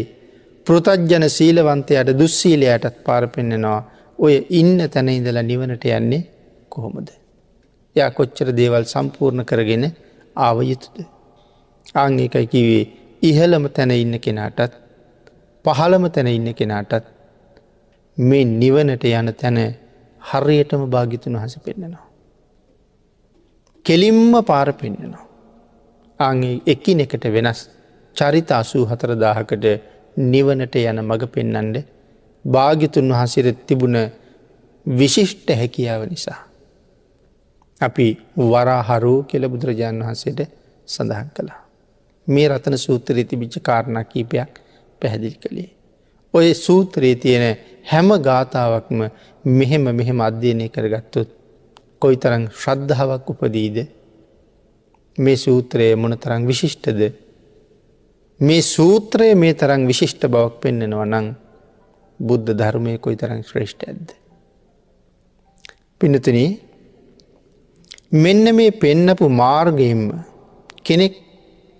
පෘතජ්ජන 0.67 1.27
සීලවන්තයට 1.31 2.09
දුස්සීලයටත් 2.19 2.97
පාර 3.05 3.29
පෙන්න්නනවා 3.29 3.81
ඔය 4.19 4.35
ඉන්න 4.51 4.79
තැන 4.91 5.09
ඉඳලා 5.11 5.43
නිවනට 5.43 5.85
යන්නේ 5.91 6.23
කොහොමද. 6.69 7.09
යා 7.97 8.11
කොච්චර 8.11 8.49
දේවල් 8.53 8.85
සම්පූර්ණ 8.85 9.45
කරගෙන 9.45 9.85
ආවයුතුද. 10.37 10.97
ආංඒකයි 11.95 12.47
කිවේ 12.47 12.85
ඉහළම 13.23 13.69
තැන 13.71 13.91
ඉන්න 13.93 14.21
කෙනාටත් 14.21 14.84
පහළම 15.65 16.05
තැන 16.11 16.29
ඉන්න 16.29 16.55
කෙනාටත් 16.55 17.07
මේ 18.19 18.45
නිවනට 18.45 19.05
යන 19.05 19.35
තැන 19.35 19.59
හරියටම 20.23 20.83
භාගිතුන් 20.87 21.35
වහස 21.35 21.59
පෙන්න්නනවා. 21.59 22.07
කෙලින්ම 23.85 24.45
පාර 24.45 24.73
පෙන්න්නනවා. 24.75 25.27
ආගේ 26.21 26.63
එකින 26.67 27.01
එකට 27.01 27.25
වෙනස් 27.27 27.61
චරිත 28.17 28.51
අසූ 28.53 28.85
හතරදාහකට 28.87 29.65
නිවනට 30.17 30.75
යන 30.77 30.99
මඟ 31.01 31.27
පෙන්නන්ඩ 31.29 31.77
භාගිතුන් 32.45 33.09
වහසිර 33.11 33.47
තිබුණ 33.67 33.97
විශිෂ්ට 34.87 35.49
හැකියාව 35.51 36.03
නිසා. 36.05 36.41
අපි 37.81 38.07
වරාහරෝ 38.39 39.23
කෙල 39.25 39.49
බුදුරජාණන් 39.49 40.03
වහන්සේට 40.03 40.41
සඳහන් 40.89 41.31
කළා. 41.31 41.61
මේ 42.27 42.49
රතන 42.49 42.79
සූත්‍රය 42.79 43.25
තිබිච්ච 43.25 43.59
කාරණා 43.61 44.05
කීපයක් 44.05 44.64
පැහැදිල් 45.05 45.37
කළේ. 45.37 45.71
ඔය 46.35 46.49
සූත්‍රයේ 46.57 47.17
තියෙන 47.17 47.45
හැම 47.85 48.09
ගාථාවක්ම 48.21 49.01
මෙහෙම 49.45 49.85
මෙහෙම 49.93 50.21
අධ්‍යයනය 50.21 50.67
කරගත්තුත් 50.69 51.29
කොයි 51.99 52.17
තරං 52.17 52.45
ශ්‍රද්ධාවක් 52.53 53.31
උපදීද 53.31 53.77
මේ 55.19 55.37
සූත්‍රයේ 55.37 55.95
මොන 55.97 56.17
තරං 56.19 56.43
විශිෂ්ටද 56.47 57.01
මේ 58.41 58.63
සූත්‍රය 58.65 59.35
මේ 59.35 59.55
තරං 59.55 59.87
විශිෂ්ට 59.87 60.23
බවක් 60.27 60.61
පෙන්නෙනවා 60.61 61.07
නං 61.07 61.27
බුද්ධ 62.21 62.51
ධර්මය 62.53 62.99
කොයි 62.99 63.17
තරං 63.17 63.43
ශ්‍රේෂ්ඨ 63.43 63.89
ඇද්ද. 63.89 64.09
පිනතුන 66.01 66.39
මෙන්න 68.15 68.45
මේ 68.57 68.71
පෙන්නපු 68.75 69.29
මාර්ගයෙන්ම 69.33 70.03
කෙනෙක් 70.85 71.15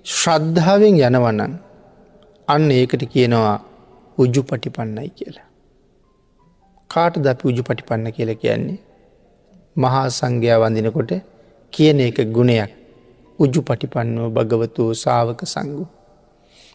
ශ්‍රද්ධාවෙන් 0.07 0.97
යනවනන් 1.01 1.53
අන්න 2.49 2.71
ඒකට 2.71 3.03
කියනවා 3.07 3.57
උජ්ජු 4.19 4.43
පටිපන්නයි 4.43 5.11
කියලා. 5.11 5.49
කාට 6.91 7.15
ද 7.19 7.27
අපි 7.27 7.45
උජු 7.49 7.63
පටිපන්න 7.63 8.07
කියල 8.13 8.31
කියන්නේ. 8.35 8.79
මහා 9.77 10.07
සංඝයා 10.11 10.59
වඳිනකොට 10.63 11.13
කියන 11.73 12.01
එක 12.01 12.19
ගුණයක් 12.31 12.71
උජු 13.39 13.61
පටිපන්නෝ 13.63 14.29
භගවතුෝ 14.31 14.91
සාවක 14.95 15.41
සංගු. 15.45 15.85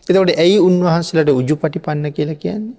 එතකොට 0.07 0.31
ඇයි 0.35 0.57
උන්වහන්සලට 0.59 1.29
උජු 1.31 1.55
පටිපන්න 1.55 2.05
කියල 2.11 2.31
කියන්නේ. 2.35 2.75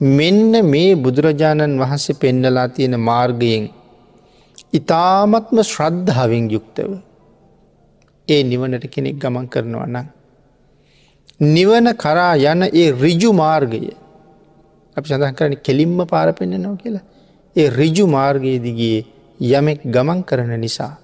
මෙන්න 0.00 0.52
මේ 0.64 0.90
බුදුරජාණන් 0.96 1.80
වහන්සේ 1.80 2.20
පෙන්නලා 2.22 2.68
තියෙන 2.68 2.94
මාර්ගයෙන් 3.00 3.64
ඉතාමත්ම 4.72 5.58
ශ්‍රද්ධාවෙන් 5.62 6.46
යුක්තව 6.50 6.92
ඒ 8.28 8.42
නිවනට 8.42 8.84
කෙනෙක් 8.86 9.16
ගමන් 9.16 9.46
කරනවා 9.48 9.86
නම්. 9.86 10.06
නිවන 11.40 11.94
කරා 11.94 12.34
යන 12.36 12.62
ඒ 12.64 12.90
රිජු 12.92 13.30
මාර්ගය 13.32 13.94
අපි 14.96 15.06
සඳහන් 15.08 15.34
කරන 15.34 15.54
කෙලින්ම 15.56 15.98
පාර 16.06 16.32
පෙන්න්නනවා 16.32 16.76
කියලා. 16.76 17.04
ඒ 17.56 17.68
රිජු 17.70 18.06
මාර්ගයේදිගේ 18.06 19.06
යමෙක් 19.40 19.80
ගමන් 19.86 20.24
කරන 20.24 20.52
නිසා. 20.60 20.94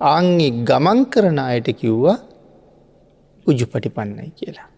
ආංගේ 0.00 0.50
ගමන් 0.64 1.00
කරන 1.06 1.38
අයට 1.40 1.68
කිව්වා 1.74 2.18
උජු 3.46 3.66
පටිපන්නයි 3.66 4.30
කියලා. 4.30 4.68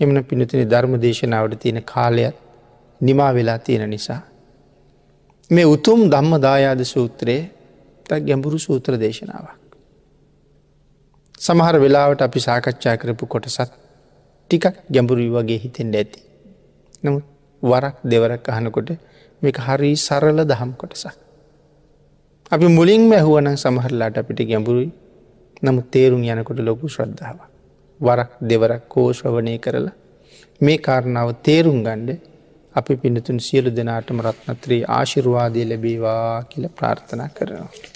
එමන 0.00 0.24
පිනතින 0.24 0.62
ධර්ම 0.64 0.94
දේශනාවට 1.00 1.60
තියෙන 1.60 1.82
කාලයක් 1.84 2.34
නිමා 3.00 3.34
වෙලා 3.34 3.58
තියෙන 3.58 3.90
නිසා. 3.90 4.22
මේ 5.50 5.66
උතුම් 5.66 6.10
ධම්ම 6.10 6.40
දායාද 6.40 6.80
සූත්‍රයේ 6.84 7.42
ගැඹුරු 8.20 8.58
සූත්‍ර 8.58 8.92
දේශනාවක්. 8.96 9.55
සමහර 11.40 11.76
වෙලාවට 11.78 12.20
අපි 12.22 12.40
සාකච්ඡා 12.40 12.96
කරපු 12.96 13.26
කොටසත් 13.26 13.72
ටිකක් 14.50 14.64
ගැඹුරුයි 14.90 15.30
වගේ 15.30 15.58
හිතෙන්ට 15.58 15.94
ඇති. 15.94 16.20
නමුත් 17.04 17.24
වරක් 17.62 17.96
දෙවරක් 18.04 18.48
අහනකොට 18.50 18.90
මේක 19.42 19.58
හරි 19.58 19.90
සරල 19.96 20.38
දහම් 20.44 20.72
කොටසක්. 20.74 21.16
අපි 22.50 22.66
මුලින් 22.68 23.04
මැහුවන 23.08 23.48
සමහරලාට 23.56 24.16
අපිට 24.16 24.40
ගැඹුරුයි 24.44 24.90
නමුත් 25.62 25.86
තේරුම් 25.90 26.22
යනකොට 26.24 26.60
ලොකු 26.60 26.88
ශ්‍රද්ධාව. 26.88 27.38
වරක් 28.00 28.30
දෙවරක් 28.42 28.82
කෝශ්‍රවනය 28.88 29.54
කරලා 29.58 29.94
මේ 30.60 30.78
කාරණාව 30.78 31.28
තේරුම් 31.42 31.78
ගණ්ඩ 31.82 32.20
අපි 32.74 32.96
පිනතුන් 32.96 33.38
සියලු 33.40 33.70
දෙනාටම 33.70 34.18
රත්නත්‍රී 34.22 34.82
ආශිර්වාදය 34.90 35.62
ලැබේවා 35.64 36.44
කියල 36.44 36.64
ප්‍රාර්ථනා 36.70 37.28
කරනවා. 37.28 37.95